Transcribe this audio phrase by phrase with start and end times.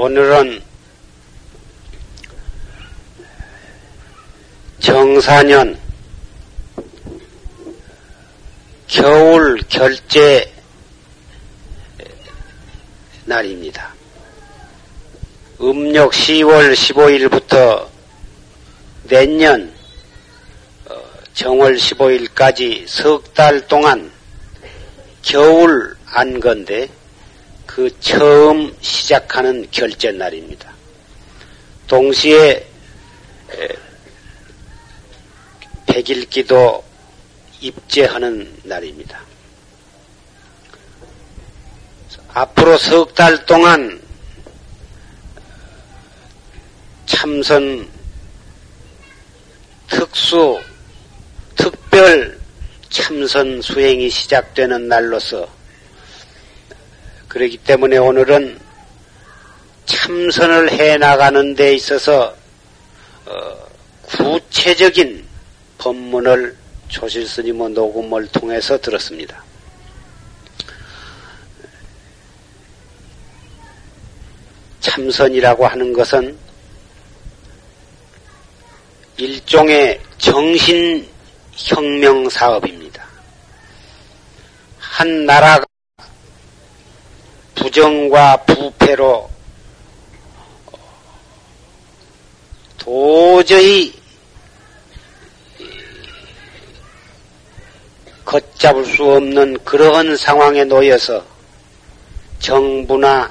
[0.00, 0.62] 오늘은
[4.78, 5.76] 정사년
[8.86, 10.52] 겨울 결제
[13.24, 13.92] 날입니다.
[15.60, 17.88] 음력 10월 15일부터
[19.02, 19.74] 내년
[20.86, 20.94] 어,
[21.34, 24.12] 정월 15일까지 석 달 동안
[25.22, 26.88] 겨울 안 건데
[27.78, 30.68] 그 처음 시작하는 결제 날입니다.
[31.86, 32.66] 동시에
[35.86, 36.82] 백일기도
[37.60, 39.20] 입제하는 날입니다.
[42.34, 44.02] 앞으로 석 달 동안
[47.06, 47.88] 참선
[49.86, 50.60] 특수
[51.54, 52.40] 특별
[52.90, 55.57] 참선 수행이 시작되는 날로서
[57.28, 58.58] 그렇기 때문에 오늘은
[59.84, 62.34] 참선을 해 나가는 데 있어서
[63.26, 63.56] 어,
[64.06, 65.26] 구체적인
[65.78, 66.56] 법문을
[66.88, 69.42] 조실스님의 녹음을 통해서 들었습니다.
[74.80, 76.36] 참선이라고 하는 것은
[79.18, 81.08] 일종의 정신혁명
[82.30, 83.06] 사업입니다.
[84.78, 85.66] 한 나라가
[87.58, 89.28] 부정과 부패로
[92.78, 93.92] 도저히
[98.24, 101.24] 걷잡을 수 없는 그러한 상황에 놓여서
[102.38, 103.30] 정부나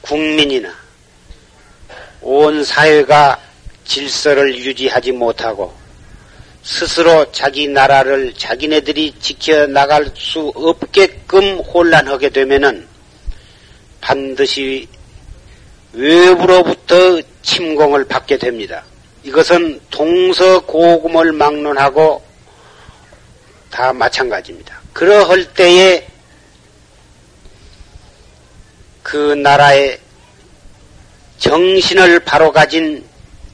[0.00, 0.74] 국민이나
[2.20, 3.38] 온 사회가
[3.84, 5.81] 질서를 유지하지 못하고
[6.62, 12.86] 스스로 자기 나라를 자기네들이 지켜나갈 수 없게끔 혼란하게 되면은
[14.00, 14.88] 반드시
[15.92, 18.84] 외부로부터 침공을 받게 됩니다.
[19.24, 22.22] 이것은 동서고금을 막론하고
[23.70, 24.80] 다 마찬가지입니다.
[24.92, 26.06] 그러할 때에
[29.02, 29.98] 그 나라의
[31.38, 33.04] 정신을 바로 가진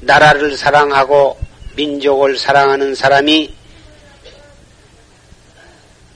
[0.00, 1.38] 나라를 사랑하고
[1.78, 3.54] 민족을 사랑하는 사람이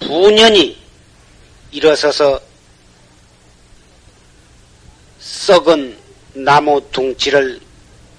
[0.01, 0.77] 부년이
[1.71, 2.41] 일어서서
[5.21, 5.97] 썩은
[6.35, 7.61] 나무 둥치를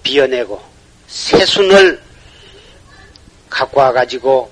[0.04, 0.62] 비어내고
[1.08, 2.02] 새순을
[3.50, 4.50] 갖고 와가지고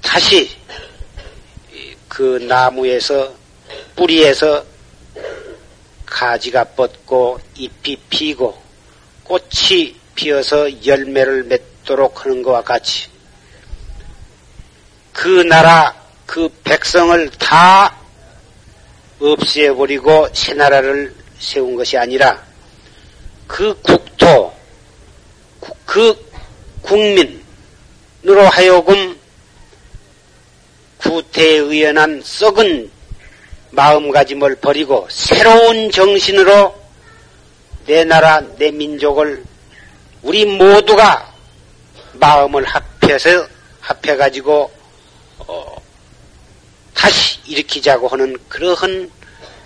[0.00, 0.50] 다시
[2.08, 3.34] 그 나무에서
[3.94, 4.64] 뿌리에서
[6.06, 8.58] 가지가 뻗고 잎이 피고
[9.24, 13.08] 꽃이 피어서 열매를 맺도록 하는 것과 같이
[15.12, 15.94] 그 나라
[16.26, 17.96] 그 백성을 다
[19.20, 22.42] 없애버리고 새 나라를 세운 것이 아니라
[23.46, 24.52] 그 국토
[25.84, 26.26] 그
[26.82, 29.18] 국민으로 하여금
[30.98, 32.90] 구태에 의연한 썩은
[33.70, 36.74] 마음가짐을 버리고 새로운 정신으로
[37.86, 39.44] 내 나라, 내 민족을
[40.26, 41.32] 우리 모두가
[42.14, 43.46] 마음을 합해서
[43.80, 44.72] 합해가지고
[45.38, 45.76] 어,
[46.92, 49.08] 다시 일으키자고 하는 그러한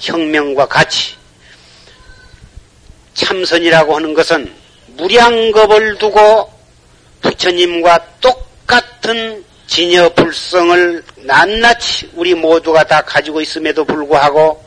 [0.00, 1.16] 혁명과 같이
[3.14, 4.54] 참선이라고 하는 것은
[4.88, 6.52] 무량겁을 두고
[7.22, 14.62] 부처님과 똑같은 진여 불성을 낱낱이 우리 모두가 다 가지고 있음에도 불구하고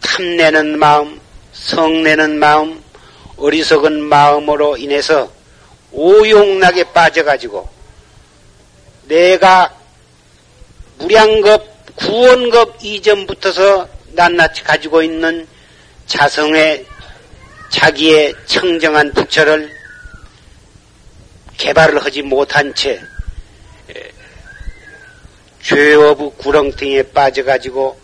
[0.00, 1.20] 탐내는 마음,
[1.52, 2.82] 성내는 마음,
[3.38, 5.30] 어리석은 마음으로 인해서
[5.92, 7.68] 오용락에 빠져가지고
[9.06, 9.74] 내가
[10.98, 15.46] 무량급, 구원급 이전부터서 낱낱이 가지고 있는
[16.06, 16.84] 자성의
[17.70, 19.70] 자기의 청정한 부처를
[21.56, 23.00] 개발을 하지 못한 채
[25.62, 27.98] 죄업의 구렁텅이에 빠져가지고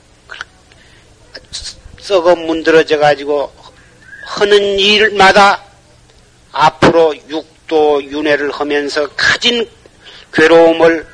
[2.01, 3.53] 썩어 문드러져 가지고
[4.25, 5.63] 하는 일마다
[6.53, 9.69] 앞으로 육도 윤회를 하면서 가진
[10.33, 11.07] 괴로움을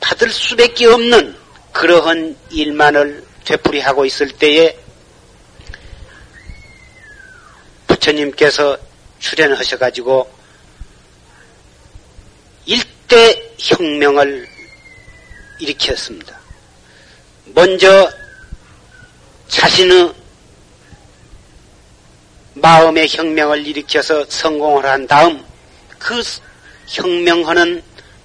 [0.00, 1.36] 받을 수밖에 없는
[1.72, 4.76] 그러한 일만을 되풀이하고 있을 때에
[7.86, 8.78] 부처님께서
[9.18, 10.30] 출연하셔가지고
[12.66, 14.46] 일대 혁명을
[15.60, 16.38] 일으켰습니다.
[17.46, 18.10] 먼저
[19.48, 20.23] 자신의
[22.54, 25.44] 마음의 혁명을 일으켜서 성공을 한 다음
[25.98, 26.22] 그
[26.86, 27.82] 혁명하는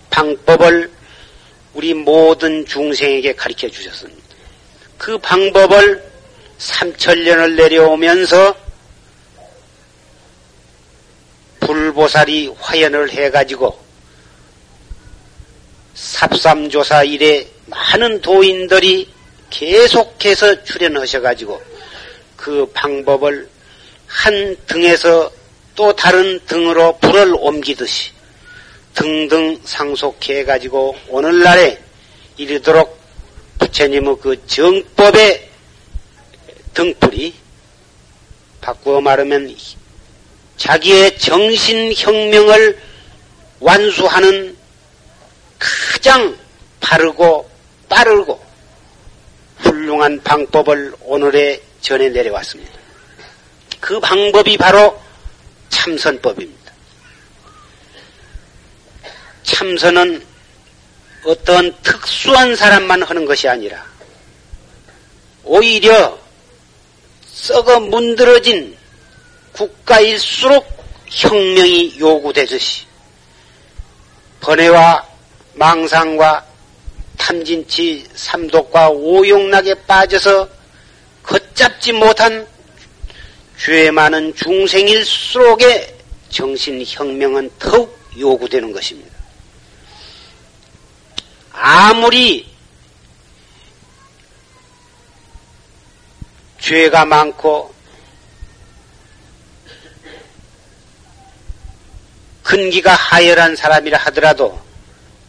[0.09, 0.91] 방법을
[1.73, 4.21] 우리 모든 중생에게 가르쳐 주셨습니다.
[4.97, 6.03] 그 방법을
[6.57, 8.55] 삼천년을 내려오면서
[11.61, 13.79] 불보살이 화연을 해가지고
[15.93, 19.09] 삽삼조사 이래 많은 도인들이
[19.49, 21.61] 계속해서 출연하셔가지고
[22.35, 23.49] 그 방법을
[24.09, 25.31] 한 등에서
[25.75, 28.11] 또 다른 등으로 불을 옮기듯이
[28.95, 31.79] 등등 상속해 가지고 오늘날에
[32.35, 32.99] 이르도록
[33.59, 35.49] 부처님의 그 정법의
[36.73, 37.35] 등불이
[38.61, 39.55] 바꾸어 말하면
[40.57, 42.79] 자기의 정신혁명을
[43.59, 44.57] 완수하는
[45.59, 46.35] 가장
[46.79, 47.49] 바르고
[47.87, 48.41] 빠르고
[49.57, 52.78] 훌륭한 방법을 오늘에 전해 내려왔습니다.
[53.89, 55.01] 그 방법이 바로
[55.69, 56.73] 참선법입니다.
[59.41, 60.23] 참선은
[61.25, 63.83] 어떤 특수한 사람만 하는 것이 아니라
[65.43, 66.19] 오히려
[67.25, 68.77] 썩어 문드러진
[69.53, 70.67] 국가일수록
[71.07, 72.85] 혁명이 요구되듯이
[74.39, 75.03] 번뇌와
[75.55, 76.45] 망상과
[77.17, 80.47] 탐진치 삼독과 오용락에 빠져서
[81.23, 82.47] 걷잡지 못한
[83.59, 85.97] 죄 많은 중생일수록의
[86.29, 89.17] 정신혁명은 더욱 요구되는 것입니다.
[91.51, 92.49] 아무리
[96.59, 97.73] 죄가 많고
[102.43, 104.59] 근기가 하열한 사람이라 하더라도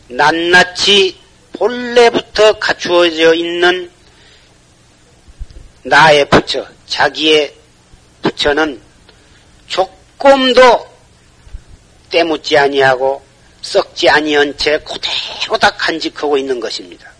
[0.08, 1.18] 낱낱이
[1.52, 3.90] 본래부터 갖추어져 있는
[5.82, 7.59] 나의 부처, 자기의
[8.22, 8.80] 부처는
[9.68, 10.88] 조금도
[12.10, 13.22] 때묻지 아니하고
[13.62, 17.10] 썩지 아니한 채다 간직하고 있는 것입니다.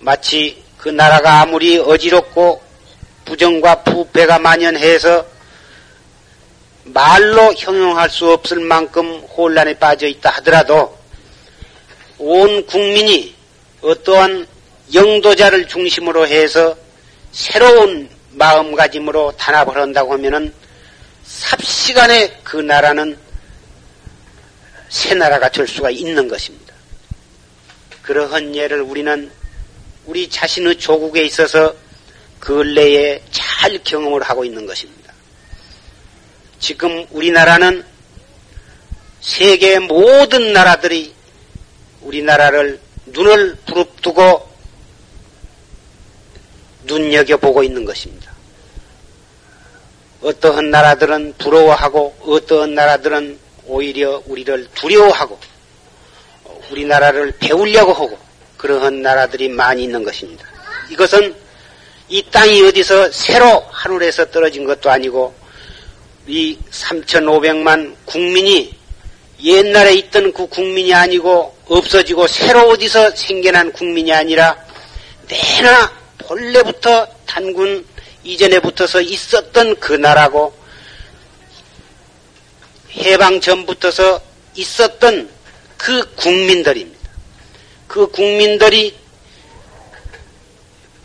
[0.00, 2.62] 마치 그 나라가 아무리 어지럽고
[3.24, 5.26] 부정과 부패가 만연해서
[6.84, 10.98] 말로 형용할 수 없을 만큼 혼란에 빠져 있다 하더라도
[12.18, 13.34] 온 국민이
[13.80, 14.46] 어떠한
[14.92, 16.76] 영도자를 중심으로 해서
[17.32, 20.52] 새로운 마음가짐으로 단합을 한다고 하면은
[21.24, 23.16] 삽시간에 그 나라는
[24.88, 26.74] 새 나라가 될 수가 있는 것입니다.
[28.02, 29.30] 그러한 예를 우리는
[30.06, 31.74] 우리 자신의 조국에 있어서
[32.38, 35.12] 근래에 잘 경험을 하고 있는 것입니다.
[36.60, 37.84] 지금 우리나라는
[39.22, 41.14] 세계 모든 나라들이
[42.02, 44.53] 우리나라를 눈을 부릅뜨고
[46.84, 48.32] 눈여겨보고 있는 것입니다.
[50.22, 55.38] 어떠한 나라들은 부러워하고 어떠한 나라들은 오히려 우리를 두려워하고
[56.70, 58.18] 우리나라를 배우려고 하고
[58.56, 60.46] 그러한 나라들이 많이 있는 것입니다.
[60.90, 61.34] 이것은
[62.08, 65.34] 이 땅이 어디서 새로 하늘에서 떨어진 것도 아니고
[66.26, 68.74] 이 3,500만 국민이
[69.42, 74.56] 옛날에 있던 그 국민이 아니고 없어지고 새로 어디서 생겨난 국민이 아니라
[75.28, 77.86] 내나 본래부터 단군
[78.22, 80.54] 이전에 붙어서 있었던 그 나라고
[82.96, 84.20] 해방 전부터서
[84.54, 85.28] 있었던
[85.76, 87.10] 그 국민들입니다.
[87.86, 88.96] 그 국민들이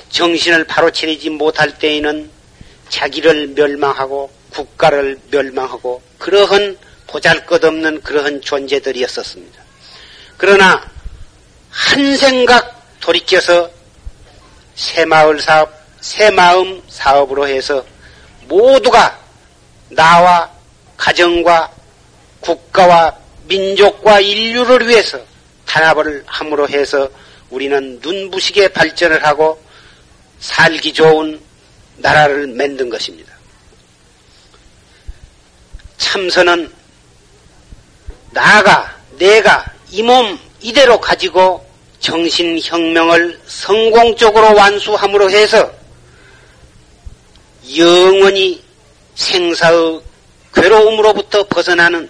[0.10, 2.30] 정신을 바로 차리지 못할 때에는
[2.90, 9.62] 자기를 멸망하고 국가를 멸망하고 그러한 보잘 것 없는 그러한 존재들이었었습니다.
[10.38, 10.90] 그러나
[11.70, 13.70] 한 생각 돌이켜서
[14.80, 15.70] 새마을 사업,
[16.00, 17.86] 새마음 사업으로 해서
[18.48, 19.20] 모두가
[19.90, 20.50] 나와
[20.96, 21.70] 가정과
[22.40, 25.20] 국가와 민족과 인류를 위해서
[25.66, 27.10] 탄압을 함으로 해서
[27.50, 29.62] 우리는 눈부시게 발전을 하고
[30.40, 31.42] 살기 좋은
[31.98, 33.34] 나라를 만든 것입니다.
[35.98, 36.74] 참선은
[38.32, 41.69] 나가 내가 이 몸 이대로 가지고
[42.00, 45.72] 정신혁명을 성공적으로 완수함으로 해서
[47.78, 48.64] 영원히
[49.16, 50.02] 생사의
[50.54, 52.10] 괴로움으로부터 벗어나는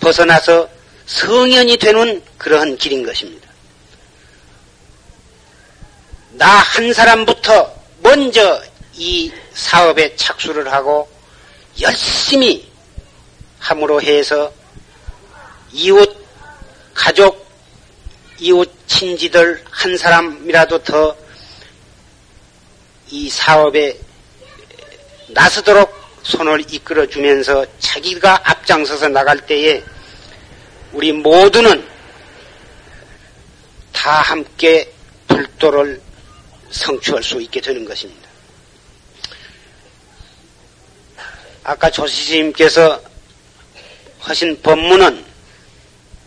[0.00, 0.68] 벗어나서
[1.06, 3.50] 성현이 되는 그러한 길인 것입니다.
[6.32, 8.62] 나 한 사람부터 먼저
[8.94, 11.10] 이 사업에 착수를 하고
[11.80, 12.66] 열심히
[13.58, 14.50] 함으로 해서
[15.72, 16.16] 이웃,
[16.94, 17.49] 가족,
[18.40, 21.30] 이웃 친지들 한 사람이라도 더
[23.10, 23.98] 이 사업에
[25.28, 25.92] 나서도록
[26.22, 29.82] 손을 이끌어 주면서 자기가 앞장서서 나갈 때에
[30.92, 31.86] 우리 모두는
[33.92, 34.92] 다 함께
[35.26, 36.00] 불도를
[36.70, 38.28] 성취할 수 있게 되는 것입니다.
[41.64, 43.02] 아까 조시님께서
[44.20, 45.24] 하신 법문은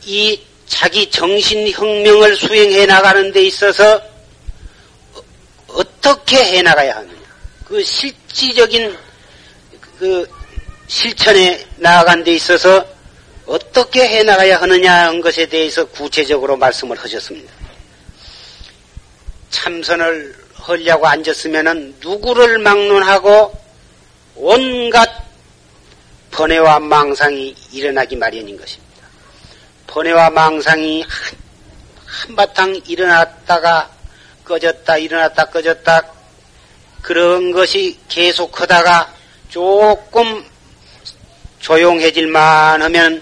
[0.05, 0.41] 이
[0.73, 4.01] 자기 정신혁명을 수행해 나가는 데 있어서
[5.67, 7.21] 어떻게 해 나가야 하느냐.
[7.63, 8.97] 그 실질적인
[9.99, 10.27] 그
[10.87, 12.83] 실천에 나아간 데 있어서
[13.45, 17.53] 어떻게 해 나가야 하느냐 는 것에 대해서 구체적으로 말씀을 하셨습니다.
[19.51, 23.53] 참선을 하려고 앉았으면은 누구를 막론하고
[24.35, 25.07] 온갖
[26.31, 28.82] 번뇌와 망상이 일어나기 마련인 것입니다.
[29.93, 31.37] 번뇌와 망상이 한,
[32.05, 33.91] 한바탕 일어났다가
[34.43, 36.01] 꺼졌다 일어났다 꺼졌다
[37.03, 39.13] 그런 것이 계속 하다가
[39.49, 40.43] 조금
[41.59, 43.21] 조용해질만 하면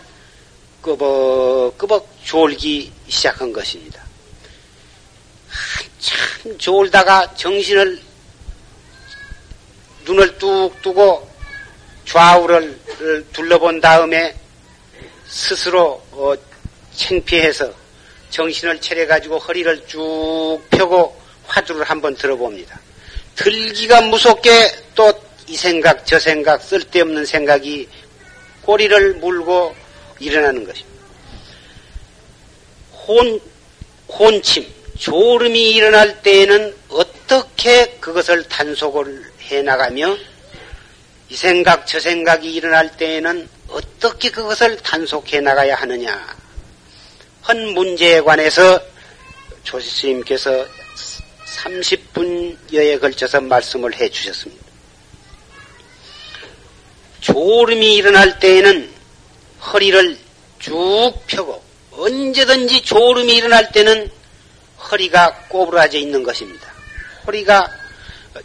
[0.81, 4.01] 끄벅끄벅 졸기 시작한 것입니다.
[5.49, 8.01] 한참 졸다가 정신을
[10.05, 11.29] 눈을 뚝 뜨고
[12.05, 12.79] 좌우를
[13.33, 14.35] 둘러본 다음에
[15.27, 16.33] 스스로 어,
[17.01, 17.73] 창피해서
[18.29, 22.79] 정신을 차려 가지고 허리를 쭉 펴고 화두를 한번 들어봅니다.
[23.35, 24.49] 들기가 무섭게
[24.95, 27.89] 또 이 생각, 저 생각, 쓸데없는 생각이
[28.61, 29.75] 꼬리를 물고
[30.17, 31.01] 일어나는 것입니다.
[33.05, 33.41] 혼,
[34.07, 34.65] 혼침,
[34.97, 40.17] 졸음이 일어날 때에는 어떻게 그것을 단속을 해 나가며
[41.27, 46.40] 이 생각, 저 생각이 일어날 때에는 어떻게 그것을 단속해 나가야 하느냐.
[47.51, 48.79] 한 문제에 관해서
[49.63, 50.65] 조스님께서
[51.57, 54.65] 30분여에 걸쳐서 말씀을 해 주셨습니다.
[57.19, 58.89] 졸음이 일어날 때에는
[59.65, 60.17] 허리를
[60.59, 64.09] 쭉 펴고 언제든지 졸음이 일어날 때는
[64.89, 66.71] 허리가 꼬부라져 있는 것입니다.
[67.27, 67.69] 허리가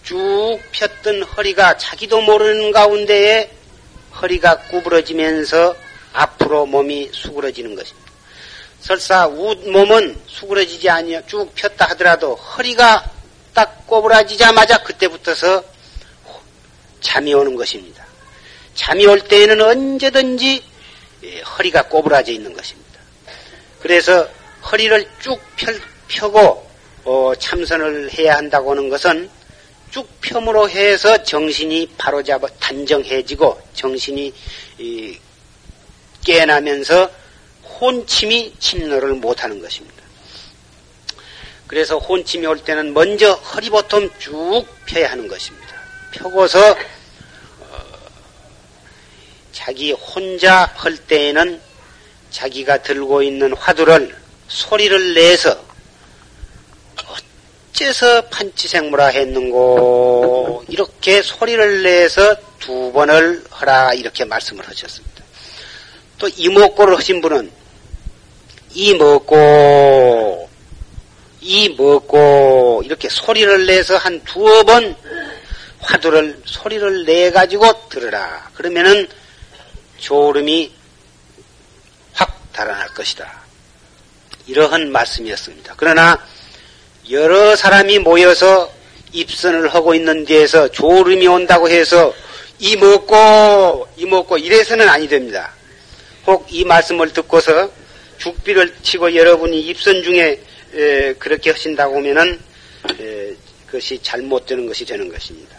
[0.02, 3.52] 쭉 폈던 허리가 자기도 모르는 가운데에
[4.20, 5.76] 허리가 구부러지면서
[6.12, 8.05] 앞으로 몸이 수그러지는 것입니다.
[8.80, 13.10] 설사 몸은 수그러지지 아니요 쭉 폈다 하더라도 허리가
[13.52, 15.64] 딱 꼬부라지자마자 그때부터서
[17.00, 18.04] 잠이 오는 것입니다.
[18.74, 20.62] 잠이 올 때에는 언제든지
[21.24, 23.00] 예, 허리가 꼬부라져 있는 것입니다.
[23.80, 24.28] 그래서
[24.70, 25.40] 허리를 쭉
[26.08, 26.66] 펴, 고
[27.04, 29.30] 어, 참선을 해야 한다고 하는 것은
[29.90, 34.32] 쭉 펴으로 해서 정신이 바로잡아 단정해지고 정신이
[34.78, 35.18] 이,
[36.24, 37.10] 깨어나면서
[37.80, 39.96] 혼침이 침노를 못하는 것입니다.
[41.66, 45.66] 그래서 혼침이 올 때는 먼저 허리보통 쭉 펴야 하는 것입니다.
[46.12, 47.84] 펴고서 어,
[49.52, 51.60] 자기 혼자 할 때에는
[52.30, 54.16] 자기가 들고 있는 화두를
[54.48, 55.60] 소리를 내서
[57.72, 65.24] 어째서 판치생무라 했는고 이렇게 소리를 내서 두 번을 하라 이렇게 말씀을 하셨습니다.
[66.18, 67.50] 또 이목고를 하신 분은
[68.76, 70.50] 이 먹고
[71.40, 74.94] 이 먹고 이렇게 소리를 내서 한 두어 번
[75.80, 78.50] 화두를 소리를 내 가지고 들으라.
[78.52, 79.08] 그러면은
[79.98, 80.70] 졸음이
[82.12, 83.40] 확 달아날 것이다.
[84.46, 85.72] 이러한 말씀이었습니다.
[85.78, 86.22] 그러나
[87.10, 88.70] 여러 사람이 모여서
[89.12, 92.12] 입선을 하고 있는 데에서 졸음이 온다고 해서
[92.58, 95.54] 이 먹고 이 먹고 이래서는 아니 됩니다.
[96.26, 97.70] 혹 이 말씀을 듣고서
[98.18, 100.40] 죽비를 치고 여러분이 입선 중에
[100.74, 102.40] 에, 그렇게 하신다고 하면은
[103.00, 103.34] 에,
[103.66, 105.56] 그것이 잘못되는 것이 되는 것입니다.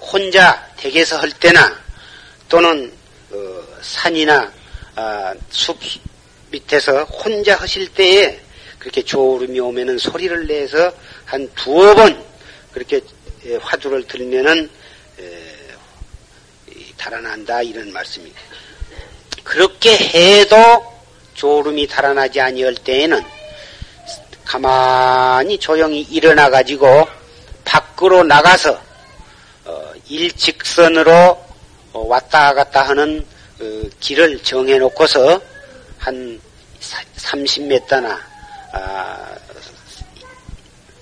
[0.00, 1.80] 혼자 댁에서 할 때나
[2.48, 2.92] 또는
[3.30, 4.52] 어, 산이나
[4.94, 5.78] 아, 숲
[6.50, 8.38] 밑에서 혼자 하실 때에
[8.78, 10.92] 그렇게 졸음이 오면은 소리를 내서
[11.24, 12.22] 한 두어 번
[12.72, 13.00] 그렇게
[13.60, 14.68] 화두를 들면은
[17.02, 18.40] 달아난다 이런 말씀입니다.
[19.42, 20.91] 그렇게 해도
[21.42, 23.20] 졸음이 달아나지 아니할 때에는
[24.44, 27.08] 가만히 조용히 일어나 가지고
[27.64, 28.80] 밖으로 나가서
[29.64, 31.12] 어, 일직선으로
[31.94, 33.26] 어, 왔다 갔다 하는
[33.60, 35.40] 어, 길을 정해 놓고서
[35.98, 36.40] 한
[37.16, 38.20] 30m나
[38.74, 39.34] 아,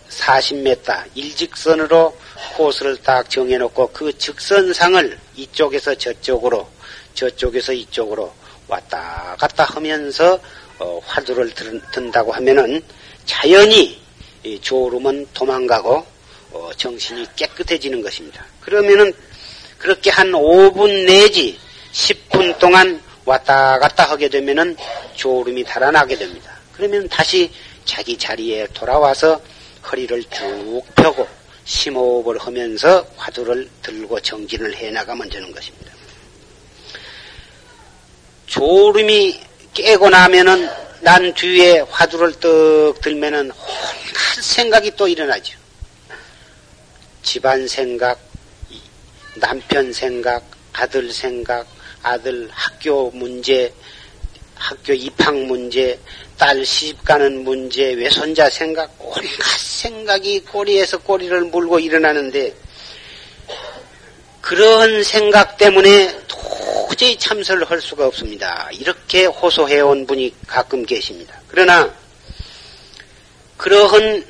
[0.08, 2.16] 40m 일직선으로
[2.56, 6.66] 코스를 딱 정해 놓고 그 직선상을 이쪽에서 저쪽으로
[7.12, 8.39] 저쪽에서 이쪽으로
[8.70, 10.38] 왔다 갔다 하면서
[10.78, 11.52] 어, 화두를
[11.92, 12.82] 든, 다고 하면은
[13.26, 14.00] 자연히
[14.62, 16.06] 졸음은 도망가고
[16.52, 18.44] 어, 정신이 깨끗해지는 것입니다.
[18.60, 19.12] 그러면은
[19.76, 21.58] 그렇게 한 5분 내지
[21.92, 24.76] 10분 동안 왔다 갔다 하게 되면은
[25.14, 26.58] 졸음이 달아나게 됩니다.
[26.72, 27.50] 그러면 다시
[27.84, 29.40] 자기 자리에 돌아와서
[29.90, 31.26] 허리를 쭉 펴고
[31.64, 35.89] 심호흡을 하면서 화두를 들고 정진을 해 나가면 되는 것입니다.
[38.60, 39.40] 졸음이
[39.72, 40.68] 깨고 나면은
[41.00, 45.58] 난 뒤에 화두를 떡 들면은 온갖 생각이 또 일어나죠.
[47.22, 48.20] 집안 생각,
[49.36, 51.66] 남편 생각, 아들 생각,
[52.02, 53.72] 아들 학교 문제,
[54.56, 55.98] 학교 입학 문제,
[56.36, 59.24] 딸 시집 가는 문제, 외손자 생각, 온갖
[59.56, 62.54] 생각이 꼬리에서 꼬리를 물고 일어나는데,
[64.42, 66.14] 그런 생각 때문에
[67.00, 68.68] 도저히 참선을 할 수가 없습니다.
[68.72, 71.34] 이렇게 호소해온 분이 가끔 계십니다.
[71.48, 71.90] 그러나,
[73.56, 74.22] 그러한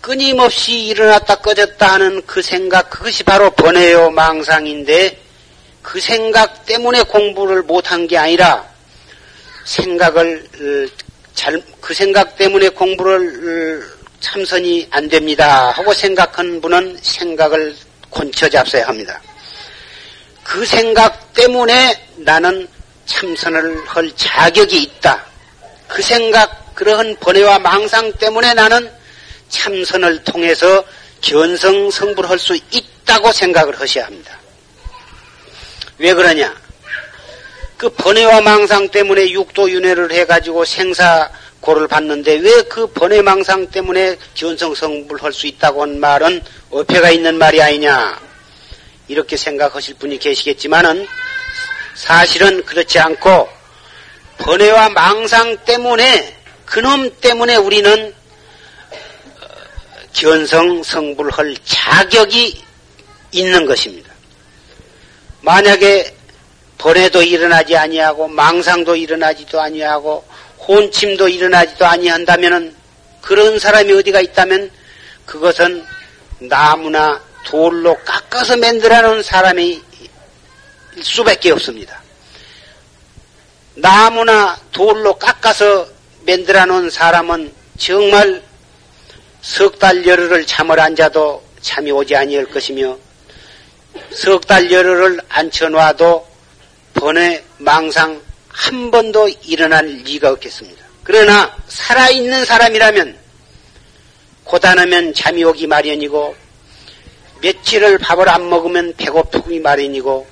[0.00, 5.20] 끊임없이 일어났다 꺼졌다 하는 그 생각, 그것이 바로 번외요 망상인데,
[5.82, 8.64] 그 생각 때문에 공부를 못한 게 아니라,
[9.64, 11.02] 생각을, 어,
[11.34, 15.72] 잘, 그 생각 때문에 공부를 어, 참선이 안 됩니다.
[15.72, 17.74] 하고 생각한 분은 생각을
[18.08, 19.20] 곤쳐 잡숴야 합니다.
[20.42, 22.68] 그 생각 때문에 나는
[23.06, 25.24] 참선을 할 자격이 있다.
[25.88, 28.90] 그 생각, 그러한 번외와 망상 때문에 나는
[29.48, 30.84] 참선을 통해서
[31.20, 34.38] 견성 성불할 수 있다고 생각을 하셔야 합니다.
[35.98, 36.54] 왜 그러냐?
[37.76, 45.32] 그 번외와 망상 때문에 육도 윤회를 해가지고 생사고를 받는데 왜 그 번외망상 때문에 견성 성불할
[45.32, 48.31] 수 있다고 한 말은 어폐가 있는 말이 아니냐?
[49.12, 51.06] 이렇게 생각하실 분이 계시겠지만은
[51.94, 53.46] 사실은 그렇지 않고
[54.38, 58.14] 번외와 망상 때문에 그놈 때문에 우리는
[60.14, 62.64] 견성 성불할 자격이
[63.32, 64.10] 있는 것입니다.
[65.42, 66.16] 만약에
[66.78, 70.24] 번외도 일어나지 아니하고 망상도 일어나지도 아니하고
[70.66, 72.74] 혼침도 일어나지도 아니한다면은
[73.20, 74.70] 그런 사람이 어디가 있다면
[75.26, 75.84] 그것은
[76.38, 79.82] 나무나 돌로 깎아서 만들어 놓은 사람이
[81.02, 82.00] 수밖에 없습니다.
[83.74, 85.88] 나무나 돌로 깎아서
[86.26, 88.42] 만들어 놓은 사람은 정말
[89.40, 92.96] 석 달 열흘을 잠을 앉아도 잠이 오지 아니할 것이며
[94.12, 96.28] 석 달 열흘을 앉혀놔도
[96.94, 100.84] 번외 망상 한 번도 일어날 리가 없겠습니다.
[101.02, 103.18] 그러나 살아있는 사람이라면
[104.44, 106.36] 고단하면 잠이 오기 마련이고
[107.42, 110.26] 며칠을 밥을 안 먹으면 배고프기 마련이고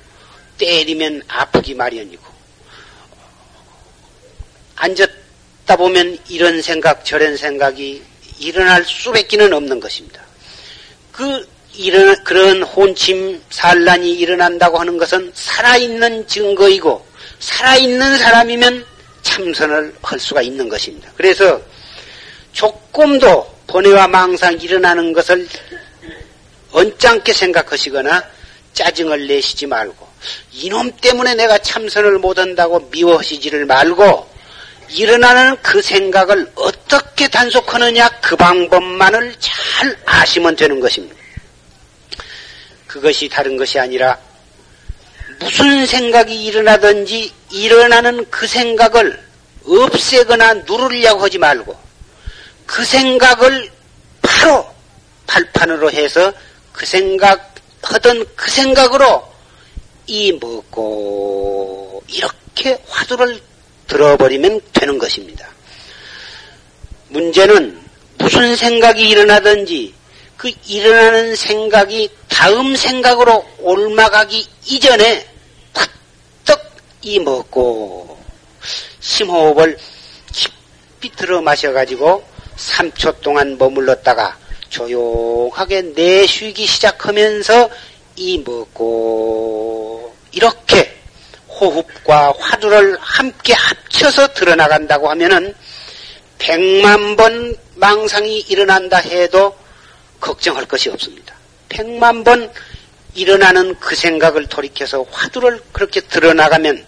[0.57, 2.23] 때리면 아프기 마련이고
[4.77, 8.01] 앉았다 보면 이런 생각 저런 생각이
[8.39, 10.21] 일어날 수밖에는 없는 것입니다.
[11.11, 17.05] 그 이런 그런 혼침 산란이 일어난다고 하는 것은 살아있는 증거이고
[17.39, 18.85] 살아있는 사람이면
[19.21, 21.09] 참선을 할 수가 있는 것입니다.
[21.15, 21.61] 그래서
[22.53, 25.47] 조금도 번외와 망상 일어나는 것을
[26.71, 28.23] 언짢게 생각하시거나
[28.73, 30.07] 짜증을 내시지 말고
[30.53, 34.29] 이놈 때문에 내가 참선을 못한다고 미워하시지를 말고
[34.89, 41.15] 일어나는 그 생각을 어떻게 단속하느냐 그 방법만을 잘 아시면 되는 것입니다.
[42.87, 44.17] 그것이 다른 것이 아니라
[45.39, 49.19] 무슨 생각이 일어나든지 일어나는 그 생각을
[49.65, 51.77] 없애거나 누르려고 하지 말고
[52.65, 53.71] 그 생각을
[54.21, 54.69] 바로
[55.27, 56.33] 발판으로 해서
[56.81, 59.23] 그 생각 하던 그 생각으로
[60.07, 63.39] 이 먹고 이렇게 화두를
[63.85, 65.47] 들어버리면 되는 것입니다.
[67.09, 67.79] 문제는
[68.17, 69.93] 무슨 생각이 일어나든지
[70.37, 75.27] 그 일어나는 생각이 다음 생각으로 올마가기 이전에
[76.45, 78.17] 팍떡 이 먹고
[79.01, 79.77] 심호흡을
[80.31, 82.23] 깊이 들어 마셔가지고
[82.57, 84.40] 3초 동안 머물렀다가
[84.71, 87.69] 조용하게 내쉬기 시작하면서
[88.15, 90.97] 이 먹고 이렇게
[91.47, 95.53] 호흡과 화두를 함께 합쳐서 드러나간다고 하면은
[96.39, 99.55] 백만 번 망상이 일어난다 해도
[100.19, 101.35] 걱정할 것이 없습니다.
[101.69, 102.51] 백만 번
[103.13, 106.85] 일어나는 그 생각을 돌이켜서 화두를 그렇게 드러나가면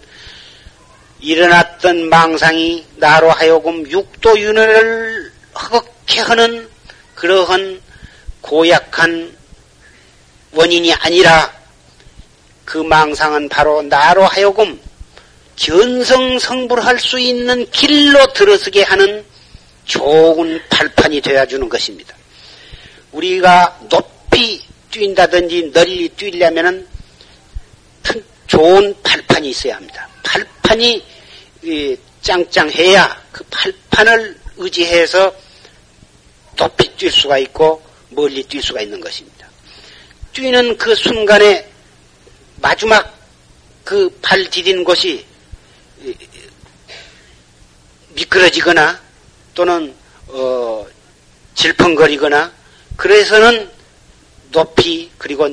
[1.20, 6.73] 일어났던 망상이 나로 하여금 육도 윤회를 허겁게 하는
[7.24, 7.80] 그러한
[8.42, 9.34] 고약한
[10.52, 11.50] 원인이 아니라
[12.66, 14.78] 그 망상은 바로 나로 하여금
[15.56, 19.24] 견성성불할 수 있는 길로 들어서게 하는
[19.86, 22.14] 좋은 발판이 되어주는 것입니다.
[23.12, 24.60] 우리가 높이
[24.90, 26.86] 뛴다든지 널리 뛰려면은
[28.48, 30.06] 좋은 발판이 있어야 합니다.
[30.22, 31.02] 발판이
[32.20, 35.34] 짱짱해야 그 발판을 의지해서
[36.56, 39.48] 높이 뛸 수가 있고 멀리 뛸 수가 있는 것입니다.
[40.32, 41.68] 뛰는 그 순간에
[42.60, 43.12] 마지막
[43.84, 45.24] 그 발 디딘 곳이
[48.14, 49.00] 미끄러지거나
[49.54, 49.94] 또는
[50.28, 50.86] 어,
[51.54, 52.52] 질펀거리거나
[52.96, 53.70] 그래서는
[54.50, 55.48] 높이 그리고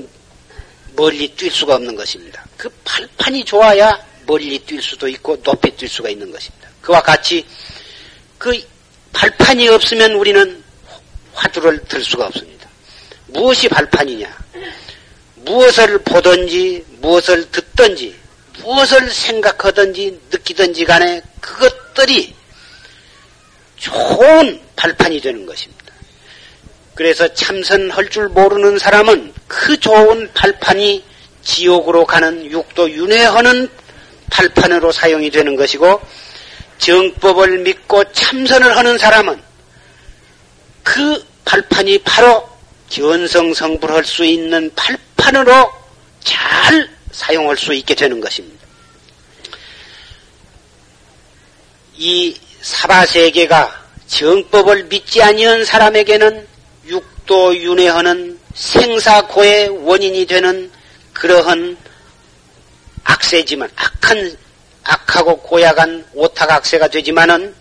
[0.95, 2.45] 멀리 뛸 수가 없는 것입니다.
[2.57, 6.69] 그 발판이 좋아야 멀리 뛸 수도 있고 높이 뛸 수가 있는 것입니다.
[6.81, 7.45] 그와 같이
[8.37, 8.59] 그
[9.13, 10.63] 발판이 없으면 우리는
[11.33, 12.69] 화두를 들 수가 없습니다.
[13.27, 14.37] 무엇이 발판이냐?
[15.35, 18.15] 무엇을 보든지 무엇을 듣든지
[18.59, 22.35] 무엇을 생각하든지 느끼든지 간에 그것들이
[23.77, 25.81] 좋은 발판이 되는 것입니다.
[26.93, 31.03] 그래서 참선할 줄 모르는 사람은 그 좋은 발판이
[31.41, 33.69] 지옥으로 가는 육도 윤회하는
[34.29, 35.99] 발판으로 사용이 되는 것이고
[36.77, 39.41] 정법을 믿고 참선을 하는 사람은
[40.83, 42.49] 그 발판이 바로
[42.89, 45.71] 견성성불할 수 있는 발판으로
[46.23, 48.65] 잘 사용할 수 있게 되는 것입니다.
[51.95, 56.47] 이 사바세계가 정법을 믿지 아니한 사람에게는
[56.85, 60.71] 육도 윤회하는 생사고의 원인이 되는
[61.13, 61.77] 그러한
[63.03, 64.37] 악세지만 악한
[64.83, 67.53] 악하고 고약한 오탁악세가 되지만은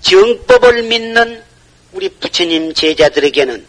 [0.00, 1.42] 정법을 믿는
[1.92, 3.66] 우리 부처님 제자들에게는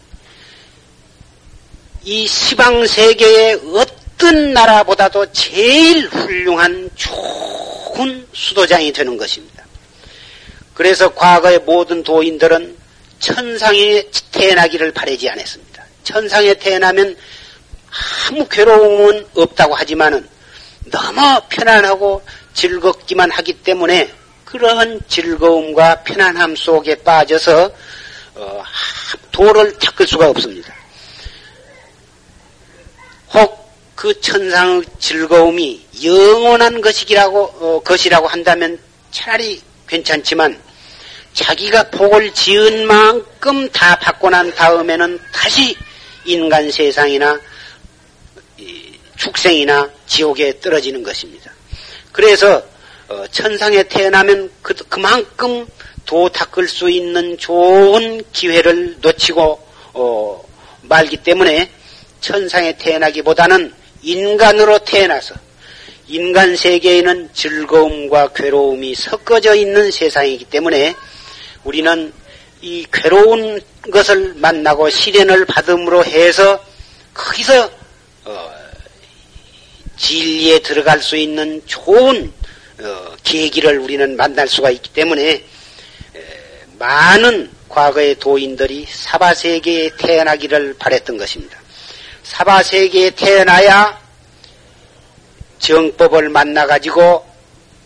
[2.04, 9.64] 이 시방 세계의 어떤 나라보다도 제일 훌륭한 좋은 수도장이 되는 것입니다.
[10.74, 12.76] 그래서 과거의 모든 도인들은
[13.18, 15.84] 천상에 태어나기를 바라지 않았습니다.
[16.02, 17.16] 천상에 태어나면
[18.30, 20.28] 아무 괴로움은 없다고 하지만은
[20.90, 22.22] 너무 편안하고
[22.54, 24.12] 즐겁기만 하기 때문에
[24.44, 27.72] 그러한 즐거움과 편안함 속에 빠져서
[28.34, 28.62] 어,
[29.30, 30.74] 도를 닦을 수가 없습니다.
[33.34, 33.62] 혹
[34.02, 38.76] 그 천상의 즐거움이 영원한 것이라고 어, 것이라고 한다면
[39.12, 40.60] 차라리 괜찮지만
[41.34, 45.76] 자기가 복을 지은 만큼 다 받고 난 다음에는 다시
[46.24, 47.40] 인간 세상이나
[49.16, 51.52] 축생이나 지옥에 떨어지는 것입니다.
[52.10, 52.60] 그래서
[53.06, 55.64] 어, 천상에 태어나면 그, 그만큼
[56.06, 60.44] 도 닦을 수 있는 좋은 기회를 놓치고 어,
[60.82, 61.70] 말기 때문에
[62.20, 65.34] 천상에 태어나기보다는 인간으로 태어나서
[66.08, 70.94] 인간 세계에는 즐거움과 괴로움이 섞어져 있는 세상이기 때문에
[71.64, 72.12] 우리는
[72.60, 73.60] 이 괴로운
[73.90, 76.62] 것을 만나고 시련을 받음으로 해서
[77.14, 77.70] 거기서
[78.24, 78.52] 어,
[79.96, 82.32] 진리에 들어갈 수 있는 좋은
[82.80, 85.44] 어, 계기를 우리는 만날 수가 있기 때문에 에,
[86.82, 91.56] 많은 과거의 도인들이 사바 세계에 태어나기를 바랬던 것입니다.
[92.24, 94.00] 사바 세계에 태어나야
[95.60, 97.24] 정법을 만나 가지고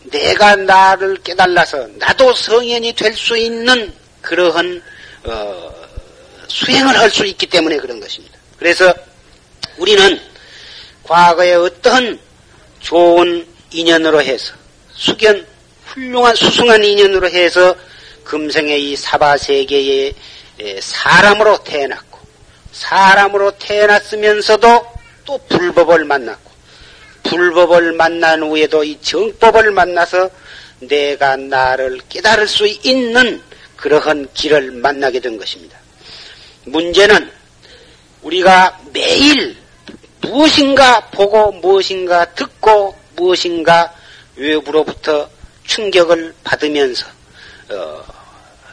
[0.05, 4.83] 내가 나를 깨달아서 나도 성현이 될 수 있는 그러한
[5.25, 5.75] 어,
[6.49, 8.39] 수행을 할 수 있기 때문에 그런 것입니다.
[8.59, 8.95] 그래서
[9.77, 10.19] 우리는
[11.03, 12.19] 과거에 어떤
[12.81, 14.55] 좋은 인연으로 해서
[14.95, 15.47] 수견
[15.85, 17.77] 훌륭한 수승한 인연으로 해서
[18.27, 20.13] 금생의 이 사바 세계에
[20.81, 22.19] 사람으로 태어났고
[22.73, 24.87] 사람으로 태어났으면서도
[25.25, 26.51] 또 불법을 만났고
[27.23, 30.31] 불법을 만난 후에도 이 정법을 만나서
[30.81, 33.43] 내가 나를 깨달을 수 있는
[33.77, 35.79] 그러한 길을 만나게 된 것입니다.
[36.65, 37.31] 문제는
[38.23, 39.57] 우리가 매일
[40.21, 43.95] 무엇인가 보고 무엇인가 듣고 무엇인가
[44.37, 45.29] 외부로부터
[45.65, 47.07] 충격을 받으면서
[47.71, 48.16] 어,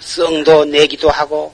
[0.03, 1.53] 썽도 내기도 하고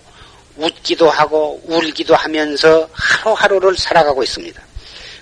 [0.58, 4.62] 웃기도 하고 울기도 하면서 하루하루를 살아가고 있습니다.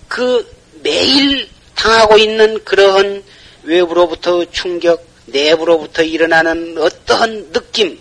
[0.07, 0.49] 그
[0.81, 3.23] 매일 당하고 있는 그러한
[3.63, 7.99] 외부로부터 충격, 내부로부터 일어나는 어떠한 느낌,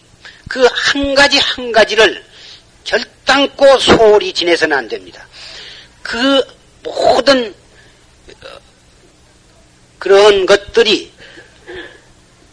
[0.49, 2.25] 그 한 가지 한 가지를
[2.85, 5.27] 결단코 소홀히 지내서는 안 됩니다.
[6.03, 6.41] 그
[6.83, 7.53] 모든
[8.29, 8.47] 어,
[9.99, 11.13] 그런 것들이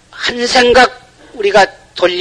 [0.09, 2.11] 한 생각 우리가 돌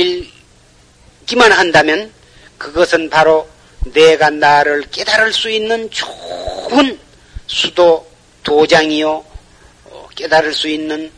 [1.32, 2.12] 리기만 한다면
[2.58, 3.48] 그것은 바로
[3.92, 6.98] 내가 나를 깨달을 수 있는 좋은
[7.46, 8.06] 수도
[8.42, 9.24] 도장이요.
[9.84, 11.10] 어, 깨달을 수 있는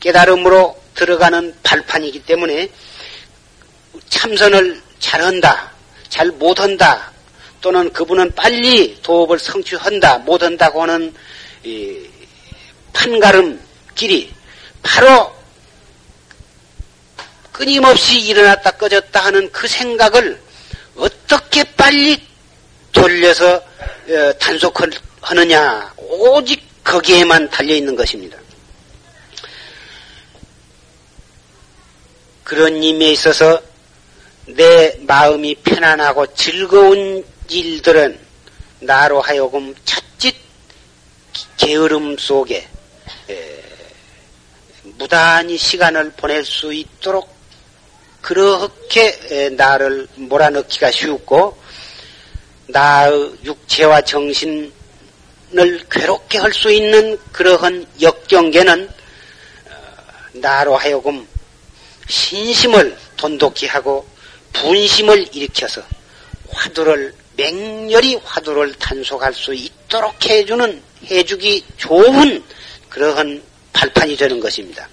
[0.00, 2.68] 깨달음으로 들어가는 발판이기 때문에
[4.08, 5.72] 참선을 잘한다,
[6.08, 7.12] 잘 못한다,
[7.60, 11.12] 또는 그분은 빨리 도업을 성취한다, 못한다고 하는
[12.92, 13.60] 판가름
[13.94, 14.32] 길이
[14.82, 15.35] 바로
[17.56, 20.38] 끊임없이 일어났다 꺼졌다 하는 그 생각을
[20.94, 22.22] 어떻게 빨리
[22.92, 28.36] 돌려서 어, 단속하느냐 오직 거기에만 달려 있는 것입니다.
[32.44, 33.60] 그런 의미에 있어서
[34.44, 38.20] 내 마음이 편안하고 즐거운 일들은
[38.80, 40.36] 나로 하여금 찻짓
[41.56, 42.68] 게으름 속에
[44.98, 47.35] 무단히 시간을 보낼 수 있도록
[48.26, 51.56] 그렇게 나를 몰아넣기가 쉽고
[52.66, 54.72] 나의 육체와 정신을
[55.88, 59.72] 괴롭게 할 수 있는 그러한 역경계는 어,
[60.32, 61.24] 나로 하여금
[62.08, 64.04] 신심을 돈독히 하고
[64.54, 65.80] 분심을 일으켜서
[66.48, 72.42] 화두를 맹렬히 화두를 단속할 수 있도록 해주는 해주기 좋은
[72.88, 73.40] 그러한
[73.72, 74.88] 발판이 되는 것입니다.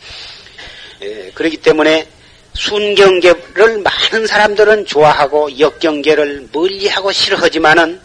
[1.02, 2.08] 예, 그렇기 때문에
[2.54, 8.00] 순경계를 많은 사람들은 좋아하고 역경계를 멀리하고 싫어하지만은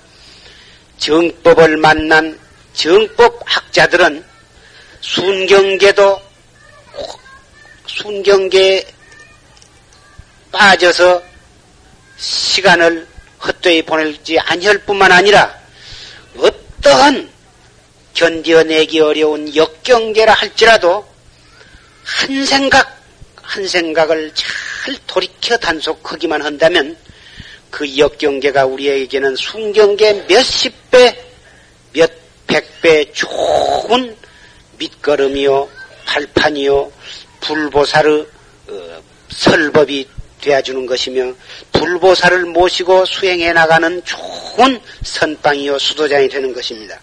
[0.98, 2.38] 정법을 만난
[2.72, 4.24] 정법 학자들은
[5.00, 6.20] 순경계도
[7.86, 8.84] 순경계에
[10.50, 11.22] 빠져서
[12.16, 13.06] 시간을
[13.44, 15.56] 헛되이 보낼지 아니할 뿐만 아니라
[16.36, 17.30] 어떠한
[18.14, 21.06] 견뎌내기 어려운 역경계라 할지라도
[22.04, 22.97] 한 생각
[23.48, 26.96] 한 생각을 잘 돌이켜 단속하기만 한다면
[27.70, 31.18] 그 역경계가 우리에게는 순경계 몇십 배,
[31.94, 32.10] 몇
[32.46, 34.16] 백 배 좋은
[34.78, 35.68] 밑거름이요,
[36.06, 36.92] 발판이요,
[37.40, 38.26] 불보살의
[38.68, 40.06] 어, 설법이
[40.40, 41.32] 되어주는 것이며
[41.72, 47.00] 불보살을 모시고 수행해 나가는 좋은 선방이요 수도장이 되는 것입니다.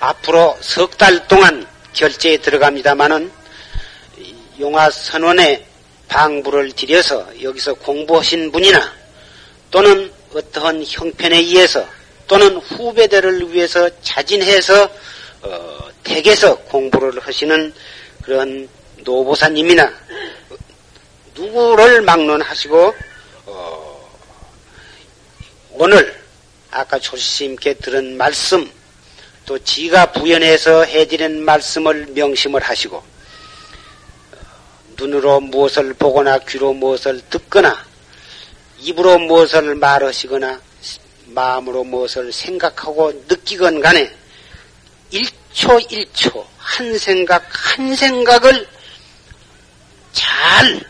[0.00, 3.37] 앞으로 석 달 동안 결제에 들어갑니다마는
[4.60, 5.64] 용화 선원에
[6.08, 8.92] 방부를 들여서 여기서 공부하신 분이나
[9.70, 11.86] 또는 어떠한 형편에 의해서
[12.26, 14.90] 또는 후배들을 위해서 자진해서
[15.42, 17.72] 어, 댁에서 공부를 하시는
[18.22, 18.68] 그런
[19.04, 19.92] 노보사님이나
[21.34, 22.94] 누구를 막론하시고
[23.46, 24.10] 어,
[25.72, 26.18] 오늘
[26.70, 28.70] 아까 조시님께 들은 말씀
[29.46, 33.02] 또 지가 부연해서 해드린 말씀을 명심을 하시고
[34.98, 37.86] 눈으로 무엇을 보거나 귀로 무엇을 듣거나
[38.80, 40.60] 입으로 무엇을 말하시거나
[41.26, 44.12] 마음으로 무엇을 생각하고 느끼건 간에
[45.12, 48.66] 1초 1초 한 생각 한 생각을
[50.12, 50.80] 잘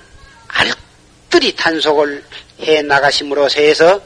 [0.48, 2.24] 알뜰히 단속을
[2.60, 4.00] 해 나가심으로서 해서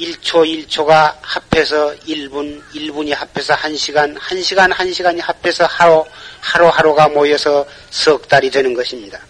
[0.00, 6.04] 1초 1초가 합해서 1분, 1분이 합해서 1시간, 1시간, 1시간이 합해서 하루,
[6.40, 9.20] 하루하루가 모여서 석 달이 되는 것입니다.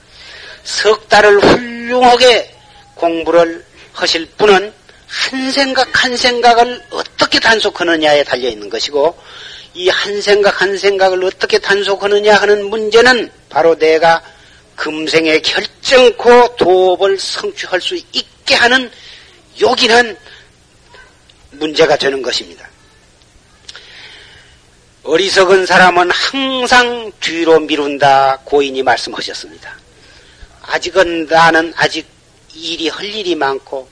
[0.63, 2.55] 석 달을 훌륭하게
[2.95, 4.73] 공부를 하실 분은
[5.09, 9.19] 한 생각 한 생각을 어떻게 단속하느냐에 달려 있는 것이고
[9.75, 14.23] 이 한 생각 한 생각을 어떻게 단속하느냐 하는 문제는 바로 내가
[14.77, 18.91] 금생에 결정코 도업을 성취할 수 있게 하는
[19.61, 20.17] 요긴한
[21.61, 22.69] 문제가 되는 것입니다.
[25.03, 29.79] 어리석은 사람은 항상 뒤로 미룬다 고인이 말씀하셨습니다.
[30.63, 32.07] 아직은 나는 아직
[32.55, 33.89] 일이 할 일이 많고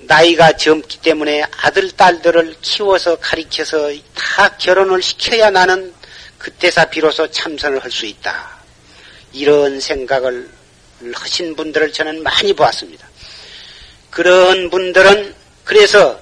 [0.00, 5.94] 나이가 젊기 때문에 아들 딸들을 키워서 가리켜서 다 결혼을 시켜야 나는
[6.38, 8.54] 그때사 비로소 참선을 할 수 있다.
[9.32, 10.48] 이런 생각을
[11.14, 13.08] 하신 분들을 저는 많이 보았습니다.
[14.10, 16.20] 그런 분들은 그래서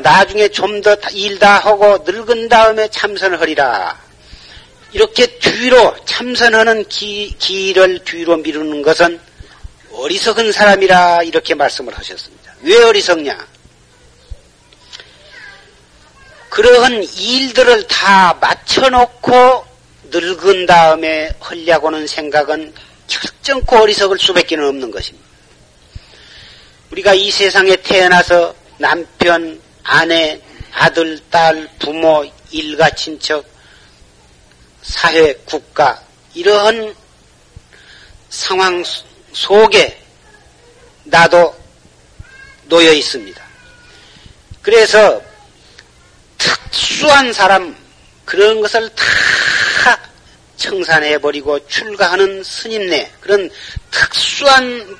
[0.00, 4.02] 나중에 좀 더 일 다 하고 늙은 다음에 참선을 하리라.
[4.92, 9.20] 이렇게 뒤로 참선하는 기, 길을 뒤로 미루는 것은
[9.92, 12.54] 어리석은 사람이라 이렇게 말씀을 하셨습니다.
[12.62, 13.46] 왜 어리석냐?
[16.50, 19.66] 그러한 일들을 다 맞춰놓고
[20.10, 22.72] 늙은 다음에 하려고는 생각은
[23.08, 25.26] 결정코 어리석을 수밖에 없는 것입니다.
[26.92, 30.40] 우리가 이 세상에 태어나서 남편, 아내,
[30.72, 33.44] 아들, 딸, 부모, 일가, 친척,
[34.82, 36.02] 사회, 국가,
[36.34, 36.94] 이러한
[38.30, 38.82] 상황
[39.32, 40.02] 속에
[41.04, 41.54] 나도
[42.64, 43.44] 놓여 있습니다.
[44.62, 45.22] 그래서
[46.38, 47.76] 특수한 사람,
[48.24, 49.04] 그런 것을 다
[50.56, 53.50] 청산해버리고 출가하는 스님네, 그런
[53.90, 54.98] 특수한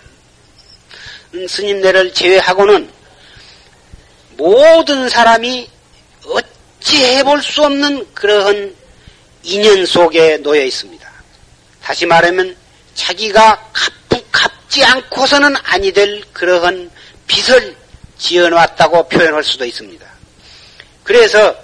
[1.48, 2.93] 스님네를 제외하고는
[4.36, 5.68] 모든 사람이
[6.26, 8.74] 어찌 해볼 수 없는 그러한
[9.42, 11.08] 인연 속에 놓여 있습니다.
[11.82, 12.56] 다시 말하면
[12.94, 13.92] 자기가 갚,
[14.30, 16.90] 갚지 않고서는 아니 될 그러한
[17.26, 17.76] 빚을
[18.18, 20.06] 지어놨다고 표현할 수도 있습니다.
[21.02, 21.54] 그래서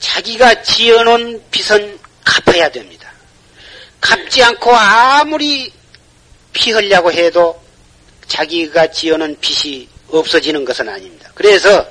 [0.00, 3.10] 자기가 지어놓은 빚은 갚아야 됩니다.
[4.00, 5.72] 갚지 않고 아무리
[6.52, 7.62] 피 흘려고 해도
[8.26, 11.30] 자기가 지어놓은 빚이 없어지는 것은 아닙니다.
[11.34, 11.86] 그래서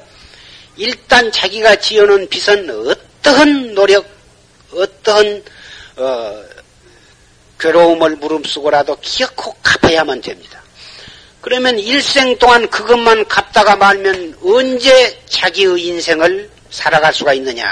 [0.78, 4.06] 일단 자기가 지어놓은 빚은 어떠한 노력,
[4.72, 5.44] 어떠한
[5.98, 6.44] 어,
[7.60, 10.62] 괴로움을 무릅쓰고라도 기어코 갚아야만 됩니다.
[11.42, 17.64] 그러면 일생 동안 그것만 갚다가 말면 언제 자기의 인생을 살아갈 수가 있느냐?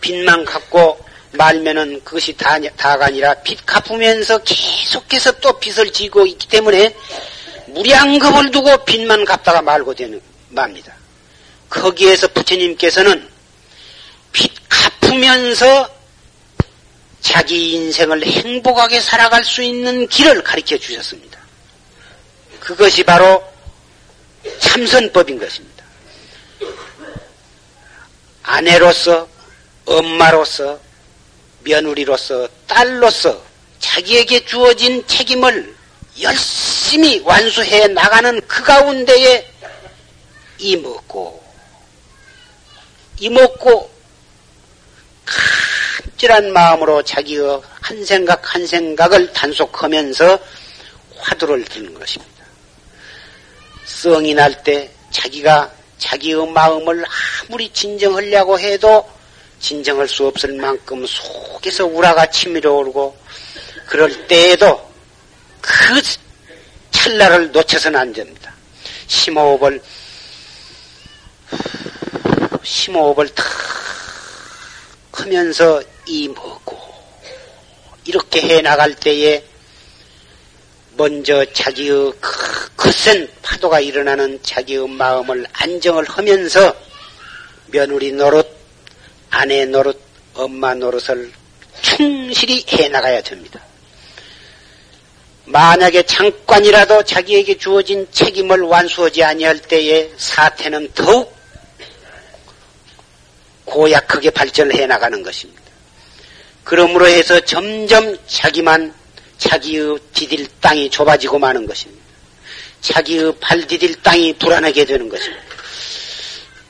[0.00, 6.94] 빚만 갚고 말면은 그것이 다, 다가 아니라 빚 갚으면서 계속해서 또 빚을 지고 있기 때문에
[7.68, 10.94] 무량겁을 두고 빚만 갚다가 말고 되는, 맙니다.
[11.68, 13.28] 거기에서 부처님께서는
[14.32, 15.88] 빚 갚으면서
[17.20, 21.38] 자기 인생을 행복하게 살아갈 수 있는 길을 가르쳐 주셨습니다.
[22.60, 23.42] 그것이 바로
[24.58, 25.84] 참선법인 것입니다.
[28.42, 29.28] 아내로서,
[29.86, 30.78] 엄마로서,
[31.60, 33.42] 며느리로서, 딸로서
[33.80, 35.74] 자기에게 주어진 책임을
[36.20, 39.50] 열심히 완수해 나가는 그 가운데에
[40.58, 41.43] 이먹고,
[43.18, 43.90] 이먹고,
[46.24, 50.38] 간절한 마음으로 자기의 한 생각 한 생각을 단속하면서
[51.18, 52.34] 화두를 드는 것입니다.
[53.84, 57.04] 성이 날 때 자기가 자기의 마음을
[57.48, 59.08] 아무리 진정하려고 해도
[59.60, 63.16] 진정할 수 없을 만큼 속에서 우라가 치밀어 오르고
[63.86, 64.90] 그럴 때에도
[65.60, 65.70] 그
[66.90, 68.52] 찰나를 놓쳐서는 안 됩니다.
[69.06, 69.80] 심호흡을
[72.64, 73.44] 심호흡을 탁
[75.12, 76.78] 하면서 이 먹고
[78.04, 79.44] 이렇게 해 나갈 때에
[80.96, 86.74] 먼저 자기의 그 거센 파도가 일어나는 자기의 마음을 안정을 하면서
[87.66, 88.48] 며느리 노릇,
[89.30, 90.00] 아내 노릇,
[90.34, 91.32] 엄마 노릇을
[91.82, 93.60] 충실히 해 나가야 됩니다.
[95.46, 101.33] 만약에 잠깐이라도 자기에게 주어진 책임을 완수하지 아니할 때에 사태는 더욱
[103.64, 105.62] 고약하게 발전을 해 나가는 것입니다.
[106.64, 108.94] 그러므로 해서 점점 자기만
[109.38, 112.04] 자기의 디딜 땅이 좁아지고 마는 것입니다.
[112.80, 115.44] 자기의 발 디딜 땅이 불안하게 되는 것입니다.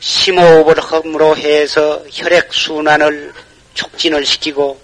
[0.00, 3.32] 심호흡을 함으로 해서 혈액 순환을
[3.74, 4.80] 촉진을 시키고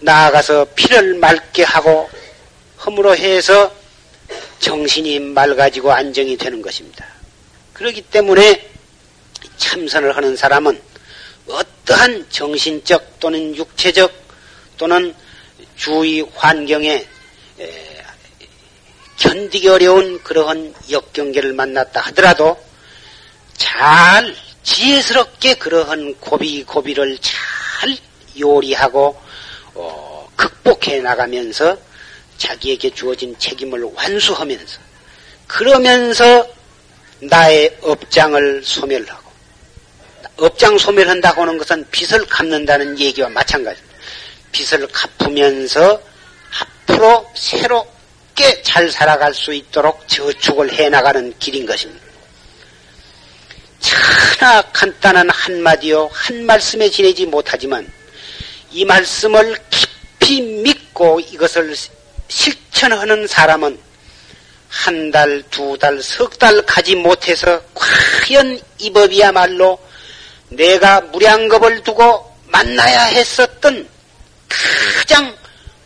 [0.00, 2.08] 나아가서 피를 맑게 하고
[2.76, 3.74] 함으로 해서
[4.60, 7.04] 정신이 맑아지고 안정이 되는 것입니다.
[7.72, 8.77] 그렇기 때문에
[9.58, 10.80] 참선을 하는 사람은
[11.46, 14.12] 어떠한 정신적 또는 육체적
[14.76, 15.14] 또는
[15.76, 17.06] 주위 환경에
[19.16, 22.56] 견디기 어려운 그러한 역경계를 만났다 하더라도
[23.56, 27.96] 잘 지혜스럽게 그러한 고비 고비를 잘
[28.38, 29.20] 요리하고
[29.74, 31.76] 어, 극복해 나가면서
[32.36, 34.80] 자기에게 주어진 책임을 완수하면서
[35.48, 36.46] 그러면서
[37.20, 39.17] 나의 업장을 소멸하고
[40.38, 43.98] 업장 소멸한다고 하는 것은 빚을 갚는다는 얘기와 마찬가지입니다.
[44.52, 46.00] 빚을 갚으면서
[46.60, 52.06] 앞으로 새롭게 잘 살아갈 수 있도록 저축을 해나가는 길인 것입니다.
[53.80, 57.90] 차나 간단한 한마디요, 한 말씀에 지내지 못하지만
[58.70, 61.74] 이 말씀을 깊이 믿고 이것을
[62.28, 63.78] 실천하는 사람은
[64.68, 69.78] 한 달, 두 달, 석 달 가지 못해서 과연 이 법이야말로
[70.50, 73.88] 내가 무량겁을 두고 만나야 했었던
[74.48, 75.36] 가장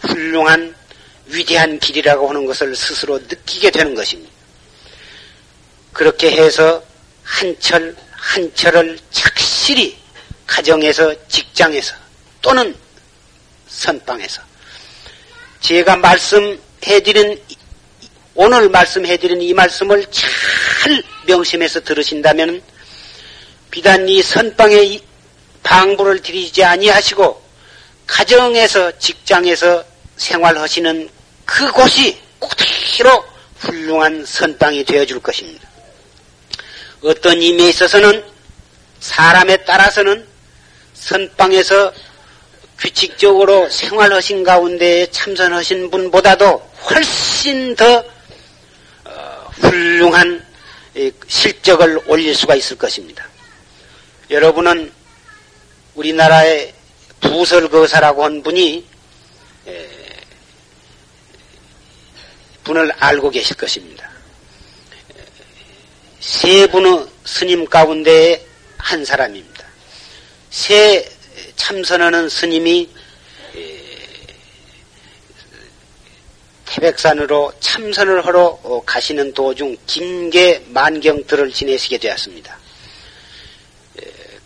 [0.00, 0.74] 훌륭한
[1.26, 4.32] 위대한 길이라고 하는 것을 스스로 느끼게 되는 것입니다.
[5.92, 6.82] 그렇게 해서
[7.22, 9.98] 한철 한철을 착실히
[10.46, 11.94] 가정에서 직장에서
[12.40, 12.74] 또는
[13.68, 14.42] 선방에서
[15.60, 17.40] 제가 말씀해드린
[18.34, 22.62] 오늘 말씀해드린 이 말씀을 잘 명심해서 들으신다면
[23.72, 25.00] 비단 이 선방에
[25.62, 27.42] 방부를 들이지 아니하시고
[28.06, 29.82] 가정에서 직장에서
[30.18, 31.08] 생활하시는
[31.46, 33.24] 그곳이 그대로
[33.60, 35.66] 훌륭한 선방이 되어줄 것입니다.
[37.02, 38.22] 어떤 의미에 있어서는
[39.00, 40.26] 사람에 따라서는
[40.92, 41.94] 선방에서
[42.78, 48.04] 규칙적으로 생활하신 가운데 참선하신 분보다도 훨씬 더
[49.04, 50.44] 어, 훌륭한
[51.26, 53.31] 실적을 올릴 수가 있을 것입니다.
[54.32, 54.90] 여러분은
[55.94, 56.72] 우리나라의
[57.20, 58.82] 부설거사라고 한 분이
[62.64, 64.10] 분을 알고 계실 것입니다.
[66.18, 68.42] 세 분의 스님 가운데
[68.78, 69.66] 한 사람입니다.
[70.48, 71.06] 세
[71.56, 72.88] 참선하는 스님이
[76.64, 82.61] 태백산으로 참선을 하러 어, 가시는 도중 김계 만경들을 지내시게 되었습니다.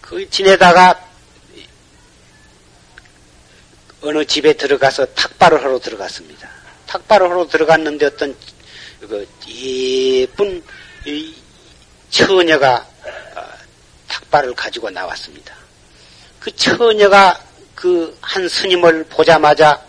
[0.06, 1.04] 그 지내다가
[4.02, 6.48] 어느 집에 들어가서 탁발을 하러 들어갔습니다.
[6.86, 8.36] 탁발을 하러 들어갔는데 어떤
[9.00, 10.62] 그 예쁜
[12.10, 12.86] 처녀가
[13.34, 13.42] 어,
[14.08, 15.54] 탁발을 가지고 나왔습니다.
[16.40, 17.42] 그 처녀가
[17.74, 19.82] 그 한 스님을 보자마자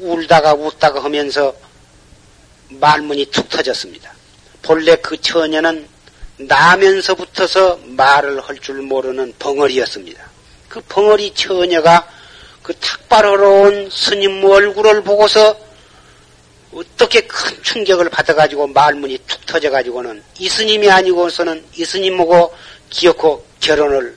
[0.00, 1.54] 울다가 웃다가 하면서
[2.70, 4.10] 말문이 툭 터졌습니다.
[4.62, 5.86] 본래 그 처녀는
[6.36, 10.24] 나면서부터서 말을 할 줄 모르는 벙어리였습니다.
[10.68, 12.08] 그 벙어리 처녀가
[12.62, 15.56] 그 탁발하러 온 스님 얼굴을 보고서
[16.72, 22.52] 어떻게 큰 충격을 받아가지고 말문이 툭 터져가지고는 이 스님이 아니고서는 이 스님하고
[22.90, 24.16] 기어코 결혼을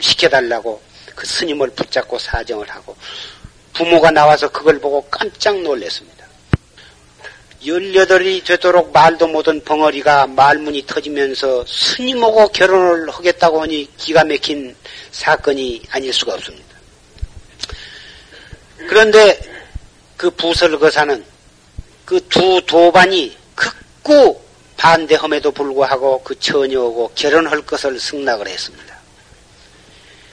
[0.00, 0.82] 시켜달라고
[1.14, 2.94] 그 스님을 붙잡고 사정을 하고
[3.72, 6.13] 부모가 나와서 그걸 보고 깜짝 놀랐습니다.
[7.66, 14.74] 열여덟이 되도록 말도 못한 벙어리가 말문이 터지면서 스님하고 결혼을 하겠다고 하니 기가 막힌
[15.12, 16.66] 사건이 아닐 수가 없습니다.
[18.88, 19.38] 그런데
[20.16, 21.24] 그 부설거사는
[22.04, 24.38] 그 두 도반이 극구
[24.76, 28.94] 반대함에도 불구하고 그 처녀하고 결혼할 것을 승낙을 했습니다.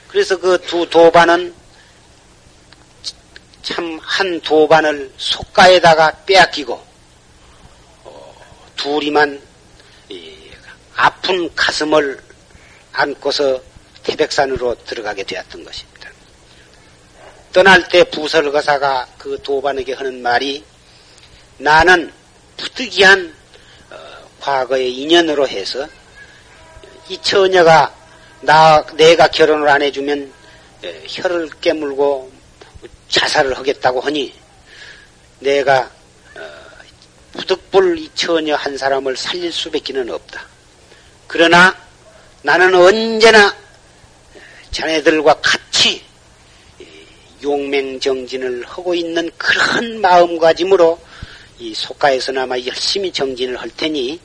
[0.10, 1.54] 그래서 그 두 도반은
[3.64, 6.91] 참 한 도반을 속가에다가 빼앗기고 어,
[8.82, 9.40] 둘이만
[10.96, 12.20] 아픈 가슴을
[12.94, 13.62] 안고서
[14.04, 16.10] 태백산으로 들어가게 되었던 것입니다.
[17.54, 20.64] 떠날 때 부설거사가 그 도반에게 하는 말이
[21.58, 22.12] 나는
[22.58, 23.36] 부득이한
[23.92, 23.96] 어,
[24.40, 25.88] 과거의 인연으로 해서
[27.08, 27.94] 이 처녀가
[28.42, 30.34] 나 내가 결혼을 안 해주면
[31.08, 32.32] 혀를 깨물고
[33.10, 34.34] 자살을 하겠다고 하니
[35.40, 35.92] 내가
[37.34, 40.46] 부득불 이 처녀 한 사람을 살릴 수밖에는 없다.
[41.28, 41.76] 그러나
[42.42, 43.56] 나는 언제나
[44.72, 46.04] 자네들과 같이
[47.44, 51.00] 용맹정진을 하고 있는 그런 마음가짐으로
[51.60, 54.20] 이 속가에서나마 열심히 정진을 할 테니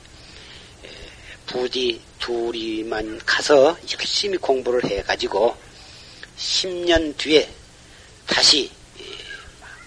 [1.47, 5.57] 부디 둘이만 가서 열심히 공부를 해가지고
[6.39, 7.49] 10년 뒤에
[8.27, 8.71] 다시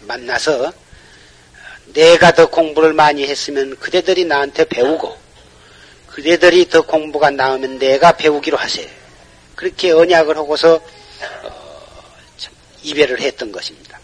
[0.01, 0.71] 만나서
[1.93, 5.17] 내가 더 공부를 많이 했으면 그대들이 나한테 배우고
[6.07, 8.89] 그대들이 더 공부가 나오면 내가 배우기로 하세.
[9.55, 11.79] 그렇게 언약을 하고서 어,
[12.83, 13.99] 이별을 했던 것입니다.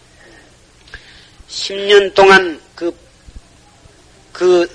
[1.48, 2.94] 10년 동안 그,
[4.32, 4.68] 그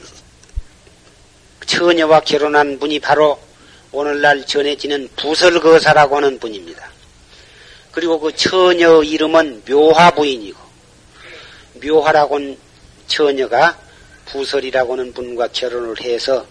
[1.66, 3.40] 처녀와 결혼한 분이 바로
[3.92, 6.92] 오늘날 전해지는 부설거사라고 하는 분입니다.
[7.92, 10.60] 그리고 그 처녀 이름은 묘화 부인이고
[11.84, 12.58] 묘화라고는
[13.12, 13.78] 처녀가
[14.28, 16.46] 부설이라고는 분과 결혼을 해서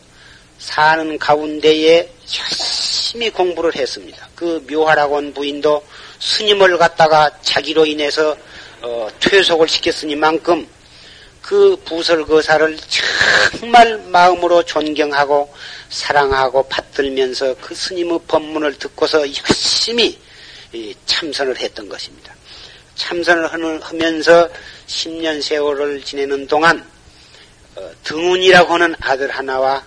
[0.59, 4.29] 사는 가운데에 열심히 공부를 했습니다.
[4.35, 5.83] 그 묘화라고는 부인도
[6.19, 8.37] 스님을 갖다가 자기로 인해서
[8.83, 10.69] 어, 퇴속을 시켰으니만큼
[11.41, 12.77] 그 부설 거사를
[13.59, 15.53] 정말 마음으로 존경하고
[15.89, 20.19] 사랑하고 받들면서 그 스님의 법문을 듣고서 열심히
[21.07, 22.35] 참선을 했던 것입니다.
[23.01, 24.49] 참선을 하면서
[24.87, 26.87] 10년 세월을 지내는 동안
[27.75, 29.83] 어, 등운이라고 하는 아들 하나와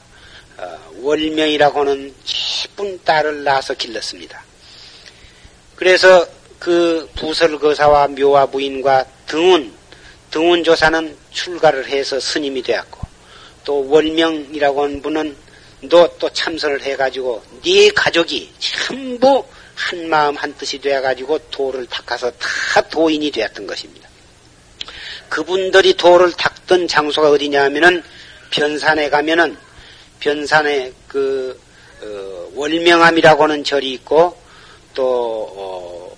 [0.58, 2.14] 어, 월명이라고 하는
[2.64, 4.44] 예쁜 딸을 낳아서 길렀습니다.
[5.76, 6.26] 그래서
[6.58, 9.72] 그 부설거사와 묘화 부인과 등운,
[10.32, 13.08] 등운조사는 출가를 해서 스님이 되었고
[13.64, 15.36] 또 월명이라고 하는 분은
[15.84, 19.46] 너 또 참선을 해가지고 네 가족이 전부
[19.76, 24.10] 한 마음 한 뜻이 되어가지고 도를 닦아서 다 도인이 되었던 것입니다.
[25.30, 28.04] 그분들이 도를 닦던 장소가 어디냐 하면은
[28.52, 29.58] 변산에 가면은
[30.20, 31.60] 변산에 그
[32.02, 34.38] 어, 월명암이라고 하는 절이 있고
[34.94, 36.16] 또그 어,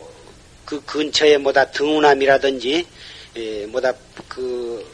[0.66, 2.88] 그 근처에 뭐다 등운암이라든지
[3.38, 3.93] 예, 뭐다
[4.28, 4.86] 그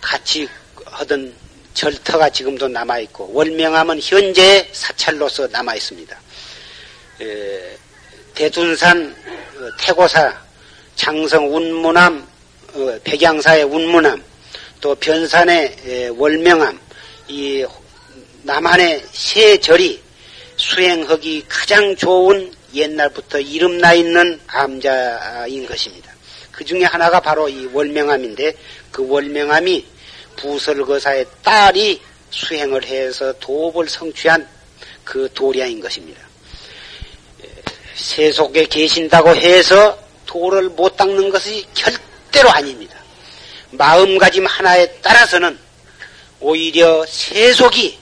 [0.00, 0.48] 같이
[0.86, 1.34] 하던
[1.74, 6.18] 절터가 지금도 남아 있고 월명암은 현재 사찰로서 남아 있습니다.
[7.20, 7.78] 예,
[8.36, 9.16] 대둔산
[9.56, 10.38] 어, 태고사
[10.94, 12.28] 장성 운문암
[12.74, 14.22] 어, 백양사의 운문암
[14.82, 16.78] 또 변산의 월명암
[17.28, 17.64] 이
[18.42, 20.02] 남한의 세 절이
[20.56, 26.12] 수행하기 가장 좋은 옛날부터 이름 나 있는 암자인 것입니다.
[26.52, 28.54] 그 중에 하나가 바로 이 월명암인데
[28.90, 29.86] 그 월명암이
[30.36, 34.46] 부설거사의 딸이 수행을 해서 도업을 성취한
[35.04, 36.25] 그 도량인 것입니다.
[37.96, 42.96] 세속에 계신다고 해서 도를 못 닦는 것이 절대로 아닙니다.
[43.70, 45.58] 마음가짐 하나에 따라서는
[46.40, 47.98] 오히려 세속이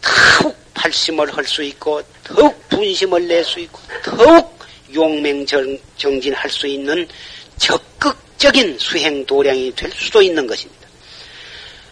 [0.00, 4.58] 더욱 발심을 할 수 있고 더욱 분심을 낼 수 있고 더욱
[4.92, 7.06] 용맹정진할 수 있는
[7.58, 10.82] 적극적인 수행 도량이 될 수도 있는 것입니다.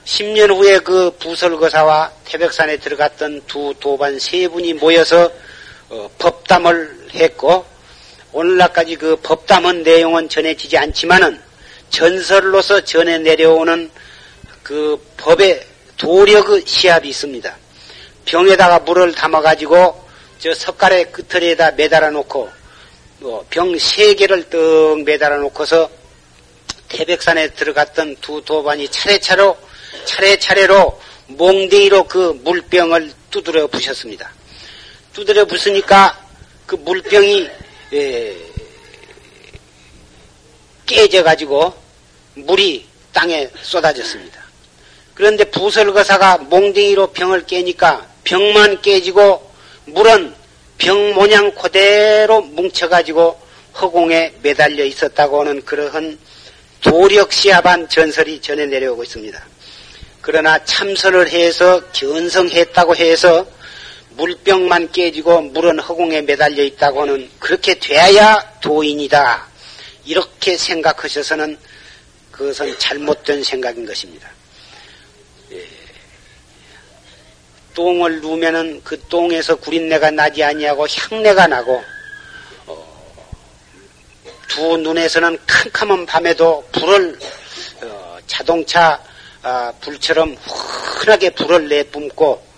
[0.06, 5.30] 10년 후에 그 부설거사와 태백산에 들어갔던 두 도반 세 분이 모여서
[5.90, 7.66] 어, 법담을 했고
[8.32, 11.40] 오늘날까지 그 법담은 내용은 전해지지 않지만은
[11.90, 13.90] 전설로서 전해 내려오는
[14.62, 15.66] 그 법의
[15.96, 17.56] 도력의 시합이 있습니다.
[18.24, 22.48] 병에다가 물을 담아가지고 저 석가래 끝털에다 매달아 놓고
[23.18, 25.90] 뭐병세 개를 떡 매달아 놓고서
[26.88, 29.58] 태백산에 들어갔던 두 도반이 차례차례로
[30.04, 34.32] 차례차례로 몽댕이로 그 물병을 두드려 부셨습니다.
[35.12, 36.18] 두드려 부으니까
[36.66, 37.50] 그 물병이
[37.92, 38.36] 예,
[40.86, 41.74] 깨져가지고
[42.34, 44.40] 물이 땅에 쏟아졌습니다.
[45.14, 49.50] 그런데 부설거사가 몽댕이로 병을 깨니까 병만 깨지고
[49.86, 50.34] 물은
[50.78, 53.38] 병 모양 그대로 뭉쳐가지고
[53.80, 56.18] 허공에 매달려 있었다고 하는 그러한
[56.80, 59.44] 도력시합한 전설이 전해 내려오고 있습니다.
[60.20, 63.46] 그러나 참선을 해서 견성했다고 해서
[64.20, 69.48] 물병만 깨지고 물은 허공에 매달려 있다고 하는 그렇게 돼야 도인이다.
[70.04, 71.56] 이렇게 생각하셔서는
[72.30, 74.28] 그것은 잘못된 생각인 것입니다.
[75.52, 75.66] 예.
[77.72, 81.82] 똥을 누면은 그 똥에서 구린내가 나지 아니하고 향내가 나고
[82.66, 83.16] 어,
[84.48, 87.18] 두 눈에서는 캄캄한 밤에도 불을
[87.82, 89.02] 어, 자동차
[89.42, 90.36] 아, 불처럼
[90.98, 92.49] 흔하게 불을 내뿜고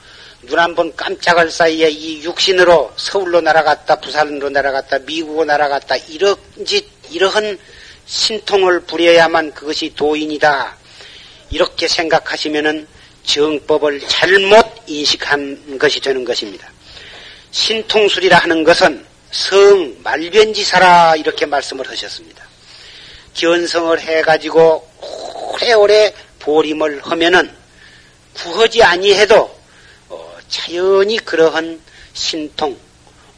[0.43, 7.59] 눈 한 번 깜짝할 사이에 이 육신으로 서울로 날아갔다 부산으로 날아갔다 미국으로 날아갔다 이런지 이러한
[8.07, 10.77] 신통을 부려야만 그것이 도인이다
[11.51, 12.89] 이렇게 생각하시면은
[13.25, 16.69] 정법을 잘못 인식한 것이 되는 것입니다.
[17.53, 22.45] 신통술이라 하는 것은 성 말변지사라 이렇게 말씀을 하셨습니다.
[23.35, 24.89] 견성을 해가지고
[25.53, 27.55] 오래오래 보림을 하면은
[28.35, 29.62] 구하지 아니해도 어,
[30.53, 31.81] 자연히 그러한
[32.13, 32.79] 신통,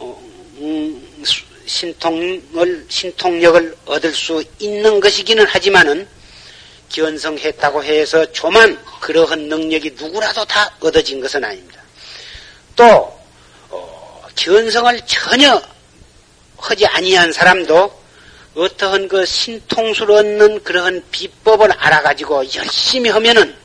[0.00, 0.20] 어,
[0.58, 1.24] 음,
[1.64, 6.08] 신통을 신통력을 얻을 수 있는 것이기는 하지만은
[6.88, 11.80] 견성했다고 해서 조만 그러한 능력이 누구라도 다 얻어진 것은 아닙니다.
[12.74, 13.16] 또
[13.70, 15.62] 어, 견성을 전혀
[16.58, 18.02] 하지 아니한 사람도
[18.56, 23.63] 어떠한 그 신통술 얻는 그러한 비법을 알아가지고 열심히 하면은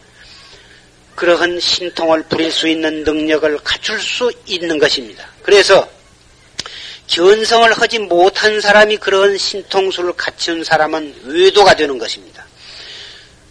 [1.20, 5.28] 그러한 신통을 부릴 수 있는 능력을 갖출 수 있는 것입니다.
[5.43, 5.86] 그래서
[7.07, 12.45] 견성을 하지 못한 사람이 그러한 신통술을 갖춘 사람은 외도가 되는 것입니다.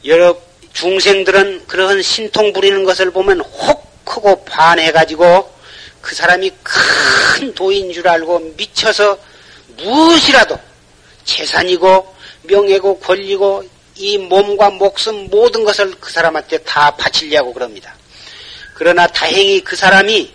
[0.06, 0.40] 여러
[0.72, 5.52] 중생들은 그러한 신통 부리는 것을 보면 혹 크고 반해가지고
[6.00, 9.18] 그 사람이 큰 도인 줄 알고 미쳐서
[9.76, 10.58] 무엇이라도
[11.26, 13.62] 재산이고 명예고 권리고
[13.98, 17.94] 이 몸과 목숨 모든 것을 그 사람한테 다 바치려고 그럽니다.
[18.74, 20.32] 그러나 다행히 그 사람이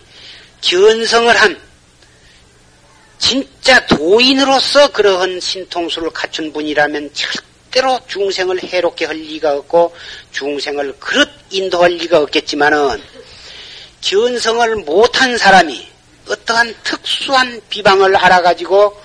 [0.61, 1.59] 견성을 한
[3.18, 9.95] 진짜 도인으로서 그러한 신통수를 갖춘 분이라면 절대로 중생을 해롭게 할 리가 없고
[10.34, 13.01] 중생을 그릇 인도할 리가 없겠지만은
[14.01, 15.88] 견성을 못한 사람이
[16.28, 19.01] 어떠한 특수한 비방을 알아가지고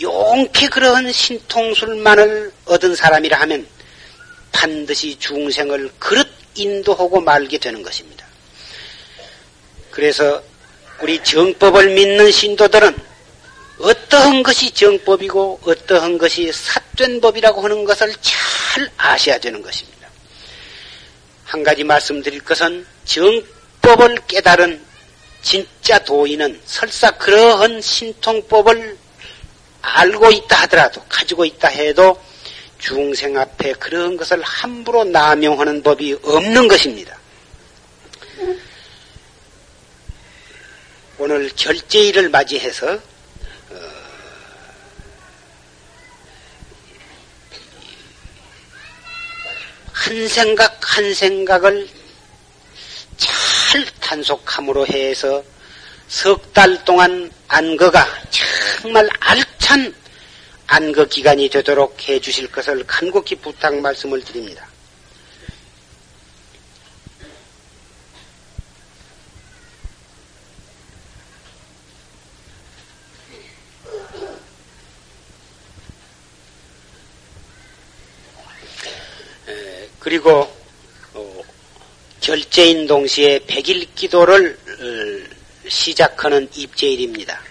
[0.00, 3.66] 용케 그러한 신통술만을 얻은 사람이라 하면
[4.52, 8.26] 반드시 중생을 그릇 인도하고 말게 되는 것입니다.
[9.90, 10.42] 그래서
[11.00, 12.96] 우리 정법을 믿는 신도들은
[13.80, 20.08] 어떠한 것이 정법이고 어떠한 것이 삿된 법이라고 하는 것을 잘 아셔야 되는 것입니다.
[21.44, 24.84] 한 가지 말씀드릴 것은 정법을 깨달은
[25.42, 28.98] 진짜 도인은 설사 그러한 신통법을
[29.80, 32.20] 알고 있다 하더라도 가지고 있다 해도
[32.78, 37.18] 중생 앞에 그런 것을 함부로 남용하는 법이 없는 것입니다.
[41.18, 43.00] 오늘 결제일을 맞이해서 어,
[49.92, 51.88] 한 생각 한 생각을
[53.16, 55.42] 잘 단속함으로 해서
[56.08, 58.06] 석 달 동안 안거가
[58.80, 59.94] 정말 알찬
[60.70, 64.68] 안거 그 기간이 되도록 해 주실 것을 간곡히 부탁 말씀을 드립니다.
[79.98, 80.50] 그리고
[81.14, 81.42] 어,
[82.20, 87.42] 결제인 동시에 백일 기도를 어, 시작하는 입제일입니다.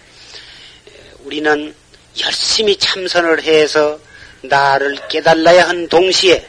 [1.24, 1.76] 우리는
[2.22, 3.99] 열심히 참선을 해서
[4.41, 6.47] 나를 깨달아야 한 동시에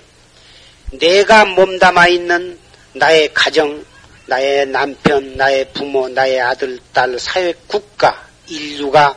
[0.93, 2.59] 내가 몸담아 있는
[2.95, 3.85] 나의 가정,
[4.27, 9.17] 나의 남편, 나의 부모, 나의 아들, 딸, 사회, 국가, 인류가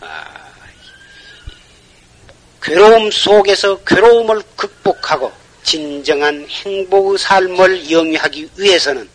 [0.00, 0.44] 아,
[2.62, 5.30] 괴로움 속에서 괴로움을 극복하고
[5.62, 9.08] 진정한 행복의 삶을 영위하기 위해서는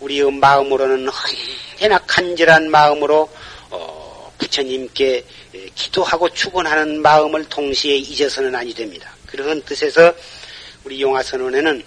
[0.00, 3.30] 우리의 마음으로는 언제나 간절한 마음으로 어,
[4.38, 5.24] 부처님께
[5.74, 9.14] 기도하고 축원하는 마음을 동시에 잊어서는 아니 됩니다.
[9.26, 10.14] 그런 뜻에서
[10.84, 11.82] 우리 용화선언에는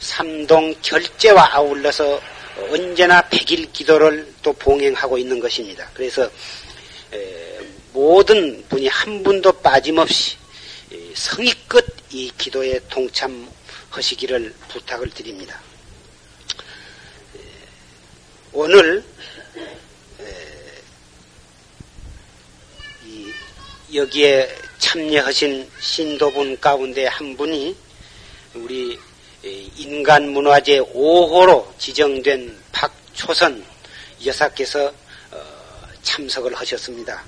[0.00, 2.20] 삼동 결제와 아울러서
[2.70, 5.88] 언제나 백일 기도를 또 봉행하고 있는 것입니다.
[5.94, 6.30] 그래서
[7.92, 10.36] 모든 분이 한 분도 빠짐없이
[11.14, 15.60] 성의껏 이 기도에 동참하시기를 부탁을 드립니다.
[18.52, 19.02] 오늘
[23.94, 27.76] 여기에 참여하신 신도분 가운데 한 분이
[28.54, 28.98] 우리
[29.76, 33.62] 인간문화재 5호로 지정된 박초선
[34.24, 34.92] 여사께서
[35.30, 35.44] 어,
[36.02, 37.22] 참석을 하셨습니다.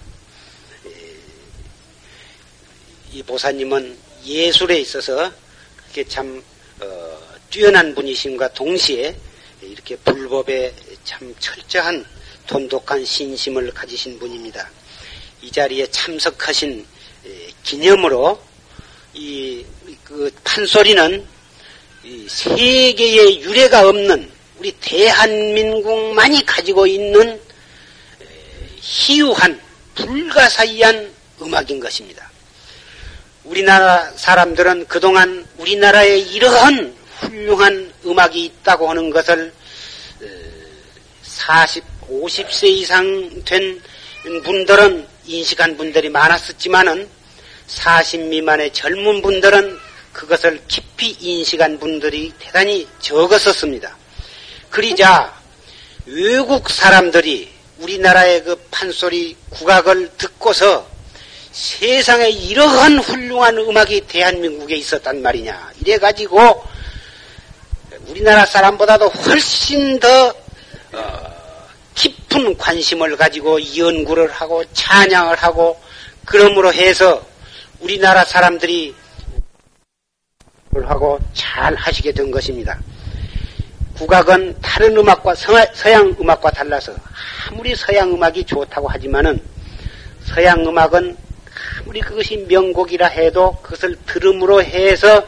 [3.12, 5.30] 이 보사님은 예술에 있어서
[5.76, 6.42] 그렇게 참
[6.80, 7.18] 어,
[7.50, 9.14] 뛰어난 분이심과 동시에
[9.60, 12.04] 이렇게 불법에 참 철저한
[12.46, 14.70] 돈독한 신심을 가지신 분입니다.
[15.44, 16.86] 이 자리에 참석하신
[17.62, 18.40] 기념으로
[19.14, 19.64] 이
[20.04, 21.26] 그 판소리는
[22.28, 27.40] 세계에 유례가 없는 우리 대한민국만이 가지고 있는
[28.80, 29.60] 희유한
[29.94, 32.30] 불가사의한 음악인 것입니다.
[33.44, 39.52] 우리나라 사람들은 그동안 우리나라에 이러한 훌륭한 음악이 있다고 하는 것을
[41.22, 43.82] 40, 50세 이상 된
[44.44, 47.08] 분들은 인식한 분들이 많았었지만은
[47.66, 49.78] 40 미만의 젊은 분들은
[50.12, 53.96] 그것을 깊이 인식한 분들이 대단히 적었었습니다.
[54.70, 55.34] 그러자
[56.06, 60.86] 외국 사람들이 우리나라의 그 판소리 국악을 듣고서
[61.52, 65.72] 세상에 이러한 훌륭한 음악이 대한민국에 있었단 말이냐.
[65.80, 66.64] 이래가지고
[68.08, 70.34] 우리나라 사람보다도 훨씬 더
[70.92, 71.33] 어,
[72.34, 75.80] 깊은 관심을 가지고 연구를 하고 찬양을 하고
[76.24, 77.24] 그러므로 해서
[77.78, 78.92] 우리나라 사람들이
[80.84, 82.76] 하고 잘 하시게 된 것입니다.
[83.96, 86.92] 국악은 다른 음악과 서양 음악과 달라서
[87.48, 89.40] 아무리 서양 음악이 좋다고 하지만은
[90.24, 91.16] 서양 음악은
[91.82, 95.24] 아무리 그것이 명곡이라 해도 그것을 들음으로 해서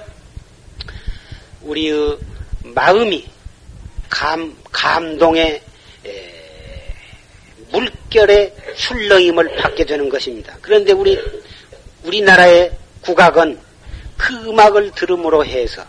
[1.63, 2.19] 우리의
[2.65, 3.25] 마음이
[4.11, 5.63] 감, 감동의
[7.71, 10.57] 물결의 출렁임을 받게 되는 것입니다.
[10.61, 11.19] 그런데 우리,
[12.05, 13.59] 우리나라의 국악은
[14.17, 15.85] 그 음악을 들음으로 해서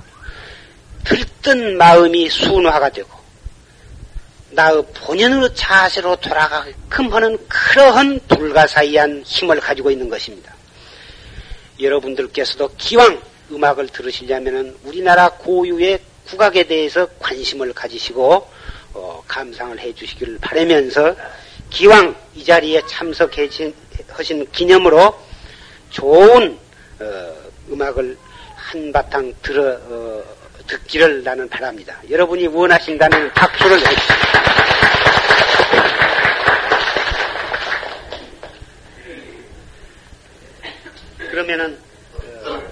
[1.04, 3.18] 들뜬 마음이 순화가 되고
[4.52, 10.56] 나의 본연의 자세로 돌아가게끔 하는 그러한 불가사의한 힘을 가지고 있는 것입니다.
[11.80, 13.22] 여러분들께서도 기왕
[13.52, 18.48] 음악을 들으시려면 우리나라 고유의 국악에 대해서 관심을 가지시고
[18.94, 21.16] 어, 감상을 해 주시기를 바라면서
[21.70, 23.74] 기왕 이 자리에 참석하신
[24.52, 25.20] 기념으로
[25.90, 26.58] 좋은
[27.00, 27.36] 어,
[27.70, 28.18] 음악을
[28.56, 30.24] 한바탕 들어 어,
[30.68, 32.00] 듣기를 나는 바랍니다.
[32.10, 34.18] 여러분이 원하신다면 박수를 해주십시오.
[41.32, 41.78] 그러면은
[42.46, 42.64] 어,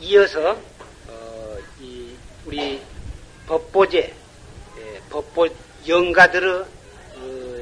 [0.00, 0.58] 이어서
[1.08, 2.80] 어, 이 우리
[3.46, 3.98] 법보제
[4.78, 5.48] 예, 법보
[5.90, 6.64] 영가들의
[7.16, 7.60] 어,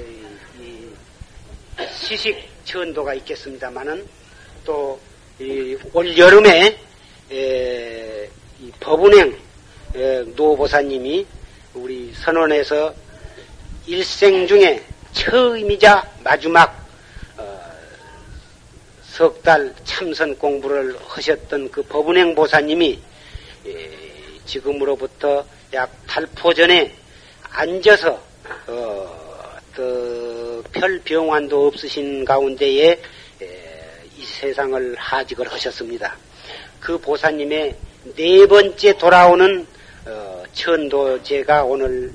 [1.91, 4.07] 시식 전도가 있겠습니다만은
[4.65, 5.01] 또
[5.93, 6.77] 올 여름에
[7.31, 8.29] 에,
[8.81, 9.39] 법운행
[10.35, 11.25] 노보사님이
[11.75, 12.93] 우리 선원에서
[13.87, 16.77] 일생 중에 처음이자 마지막
[19.05, 23.01] 석 달 참선 공부를 하셨던 그 법운행 보사님이
[24.45, 26.93] 지금으로부터 약 달포 전에
[27.51, 28.21] 앉아서
[28.67, 29.59] 어,
[30.73, 33.01] 별 병환도 없으신 가운데에
[34.17, 36.17] 이 세상을 하직을 하셨습니다.
[36.81, 37.77] 그 보사님의
[38.17, 39.67] 네 번째 돌아오는
[40.07, 42.13] 어, 천도제가 오늘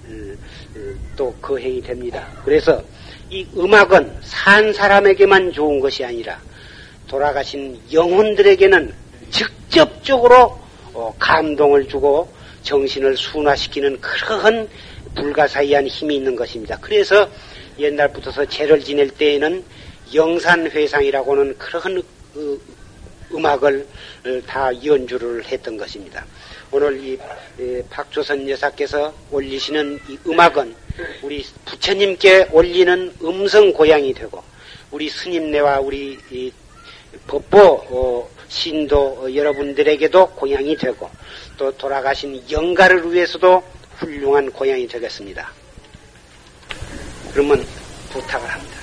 [1.15, 2.27] 또 거행이 됩니다.
[2.43, 2.83] 그래서
[3.29, 6.39] 이 음악은 산 사람에게만 좋은 것이 아니라
[7.07, 8.93] 돌아가신 영혼들에게는
[9.31, 10.59] 즉 직접적으로
[10.93, 12.31] 어, 감동을 주고
[12.61, 14.69] 정신을 순화시키는 그러한
[15.15, 16.77] 불가사의한 힘이 있는 것입니다.
[16.81, 17.29] 그래서
[17.79, 19.63] 옛날부터서 제를 지낼 때에는
[20.13, 21.97] 영산회상이라고 는 그러한
[22.35, 22.57] 어,
[23.33, 23.87] 음악을
[24.25, 26.25] 어, 다 연주를 했던 것입니다.
[26.71, 27.19] 오늘 이
[27.89, 30.75] 박조선 여사께서 올리시는 이 음악은
[31.21, 34.43] 우리 부처님께 올리는 음성 고향이 되고
[34.89, 36.17] 우리 스님네와 우리
[37.27, 41.09] 법보 어, 신도 여러분들에게도 고향이 되고
[41.57, 43.63] 또 돌아가신 영가를 위해서도
[44.03, 45.49] 훌륭한 고향이 되겠습니다.
[47.31, 47.65] 그러면
[48.11, 48.82] 부탁을 합니다.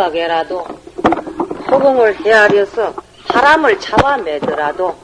[0.00, 0.60] 분각에라도
[1.70, 2.94] 허공을 헤아려서
[3.28, 4.98] 바람을 잡아매더라도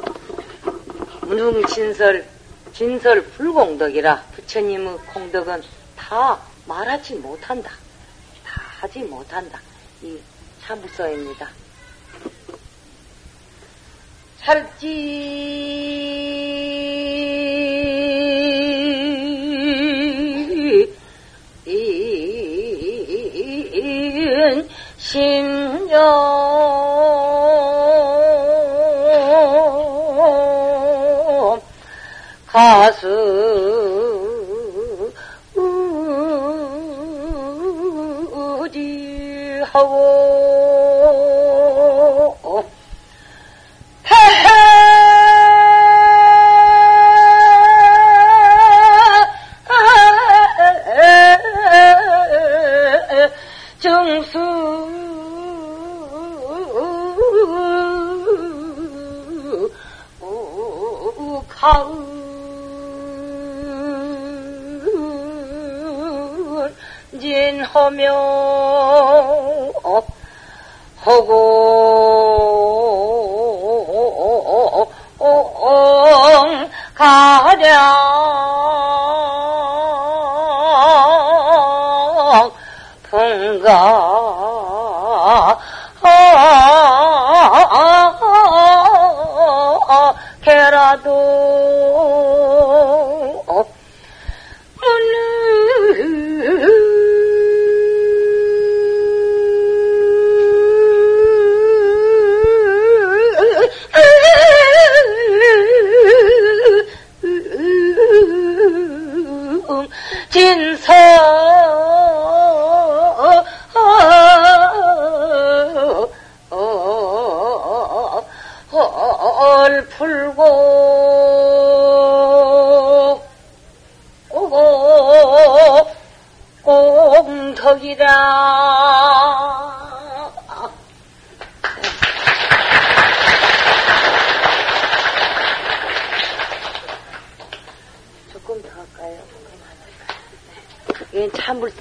[1.23, 2.27] 무능진설
[2.73, 5.63] 진설 불공덕이라 부처님의 공덕은
[5.97, 7.71] 다 말하지 못한다.
[8.45, 9.61] 다 하지 못한다.
[10.03, 10.19] 이
[10.63, 11.49] 참부서입니다.
[14.41, 15.36] 찰지
[32.57, 33.36] 八十。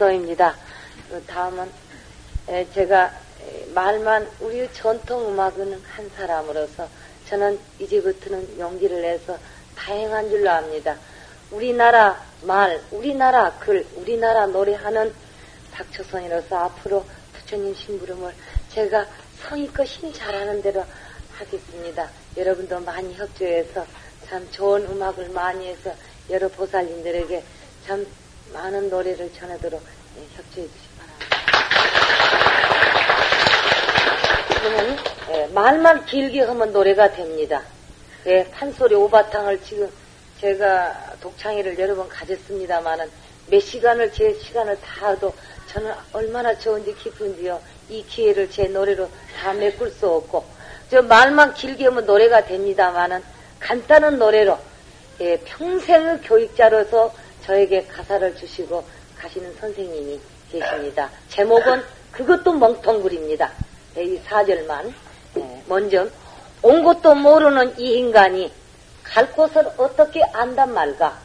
[0.05, 0.55] 서입니다.
[1.09, 1.67] 그 다음은
[2.47, 6.87] 에, 제가 에, 말만 우리 전통 음악은 한 사람으로서
[7.27, 9.35] 저는 이제부터는 용기를 내서
[9.75, 10.95] 다행한 줄로 압니다.
[11.49, 15.11] 우리나라 말, 우리나라 글, 우리나라 노래하는
[15.71, 17.03] 박초선이로서 앞으로
[17.33, 18.31] 부처님 심부름을
[18.69, 19.07] 제가
[19.41, 20.85] 성의껏 힘 잘하는 대로
[21.33, 22.11] 하겠습니다.
[22.37, 23.87] 여러분도 많이 협조해서
[24.27, 25.91] 참 좋은 음악을 많이 해서
[26.29, 27.43] 여러 보살님들에게
[27.87, 28.05] 참
[28.53, 29.81] 많은 노래를 전하도록
[30.17, 31.25] 예, 협조해 주시기 바랍니다.
[34.49, 34.97] 그러면
[35.31, 37.61] 예, 말만 길게 하면 노래가 됩니다.
[38.25, 39.89] 예, 판소리 오바탕을 지금
[40.39, 43.09] 제가 독창회를 여러 번 가졌습니다만은
[43.47, 45.33] 몇 시간을 제 시간을 다 해도
[45.67, 47.61] 저는 얼마나 좋은지 기쁜지요.
[47.89, 49.09] 이 기회를 제 노래로
[49.39, 50.45] 다 메꿀 수 없고
[50.89, 53.21] 저 말만 길게 하면 노래가 됩니다만은
[53.59, 54.57] 간단한 노래로
[55.21, 57.13] 예, 평생의 교육자로서
[57.45, 58.83] 저에게 가사를 주시고
[59.25, 60.19] 가시는 선생님이
[60.51, 61.09] 계십니다.
[61.29, 63.51] 제목은 그것도 멍텅구리입니다.
[63.97, 64.93] 예, 이 사절만
[65.37, 66.07] 예, 먼저
[66.61, 68.51] 온 것도 모르는 이 인간이
[69.03, 71.17] 갈 곳을 어떻게 안단 말까?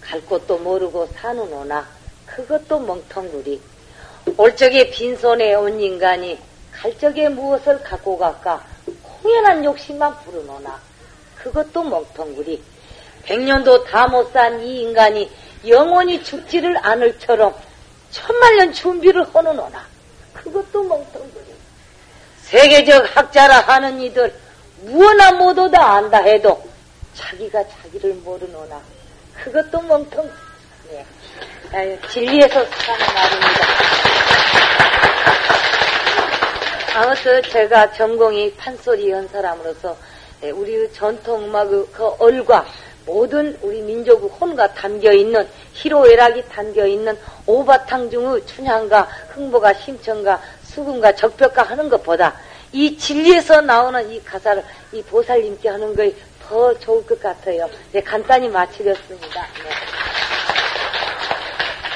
[0.00, 1.86] 갈 곳도 모르고 사는오나
[2.26, 3.60] 그것도 멍텅구리.
[4.36, 6.38] 올 적에 빈손에 온 인간이
[6.72, 8.64] 갈 적에 무엇을 갖고 갈까?
[9.02, 10.80] 공연한 욕심만 부르노나
[11.36, 12.62] 그것도 멍텅구리.
[13.24, 15.28] 백년도 다 못 산 이 인간이
[15.66, 17.54] 영원히 죽지를 않을처럼
[18.10, 19.86] 천만년 준비를 하는오나
[20.32, 21.54] 그것도 멍텅구리.
[22.42, 24.34] 세계적 학자라 하는 이들
[24.82, 26.66] 무엇나 모두 다 안다 해도
[27.14, 28.80] 자기가 자기를 모르노나
[29.34, 30.30] 그것도 멍텅
[30.92, 31.04] 예.
[31.72, 33.66] 아유, 진리에서 사는 말입니다.
[36.94, 39.96] 아무튼 제가 전공이 판소리 연 사람으로서
[40.44, 42.64] 예, 우리 전통 음악의 그 얼과
[43.08, 51.14] 모든 우리 민족의 혼과 담겨 있는 희로애락이 담겨 있는 오바탕 중의 춘향과 흥보가 심청과 수금과
[51.14, 52.34] 적벽가 하는 것보다
[52.70, 56.14] 이 진리에서 나오는 이 가사를 이 보살님께 하는 것이
[56.46, 57.68] 더 좋을 것 같아요.
[57.92, 59.40] 네, 간단히 마치겠습니다.
[59.40, 59.70] 네.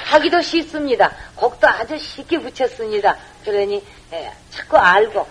[0.06, 1.12] 하기도 쉽습니다.
[1.36, 3.16] 곡도 아주 쉽게 붙였습니다.
[3.44, 3.82] 그러니
[4.12, 5.26] 예, 자꾸 알고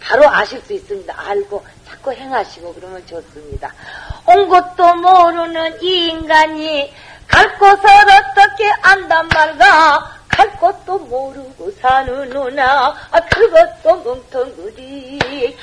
[0.00, 1.14] 바로 아실 수 있습니다.
[1.16, 1.64] 알고
[1.94, 3.72] 자꾸 행하시고 그러면 좋습니다.
[4.26, 6.92] 온 것도 모르는 이 인간이
[7.28, 10.12] 갈 곳을 어떻게 안단 말가?
[10.28, 12.94] 갈 곳도 모르고 사는 누나.
[13.10, 15.56] 아, 그것도 멍텅구리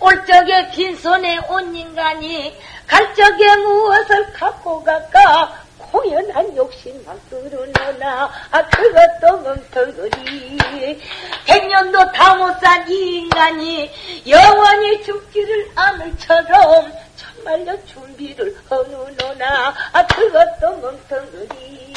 [0.00, 2.54] 올 적에 빈손에 온 인간이
[2.86, 5.52] 갈 적에 무엇을 갖고 갈까
[5.90, 8.30] 공연한 욕심만 끄르노나.
[8.50, 11.00] 아 그것도 멍텅구리.
[11.46, 13.90] 백년도 다 못산이 인간이
[14.26, 19.74] 영원히 죽지를 않을처럼 정말로 준비를 하누노나.
[19.92, 21.94] 아 그것도 멍텅구리.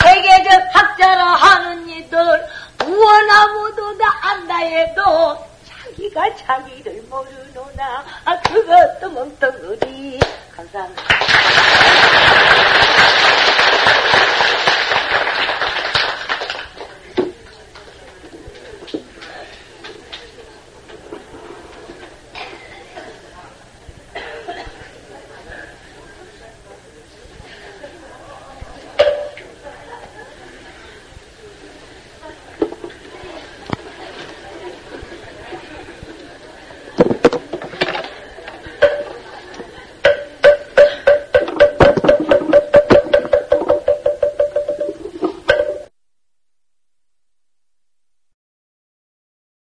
[0.00, 2.18] 세계적 학자라 하는 이들
[2.78, 8.04] 무엇나 모두 다 안다 해도 자기가 자기를 모르노나.
[8.24, 10.20] 아 그것도 멍텅구리.
[10.56, 11.02] 감사합니다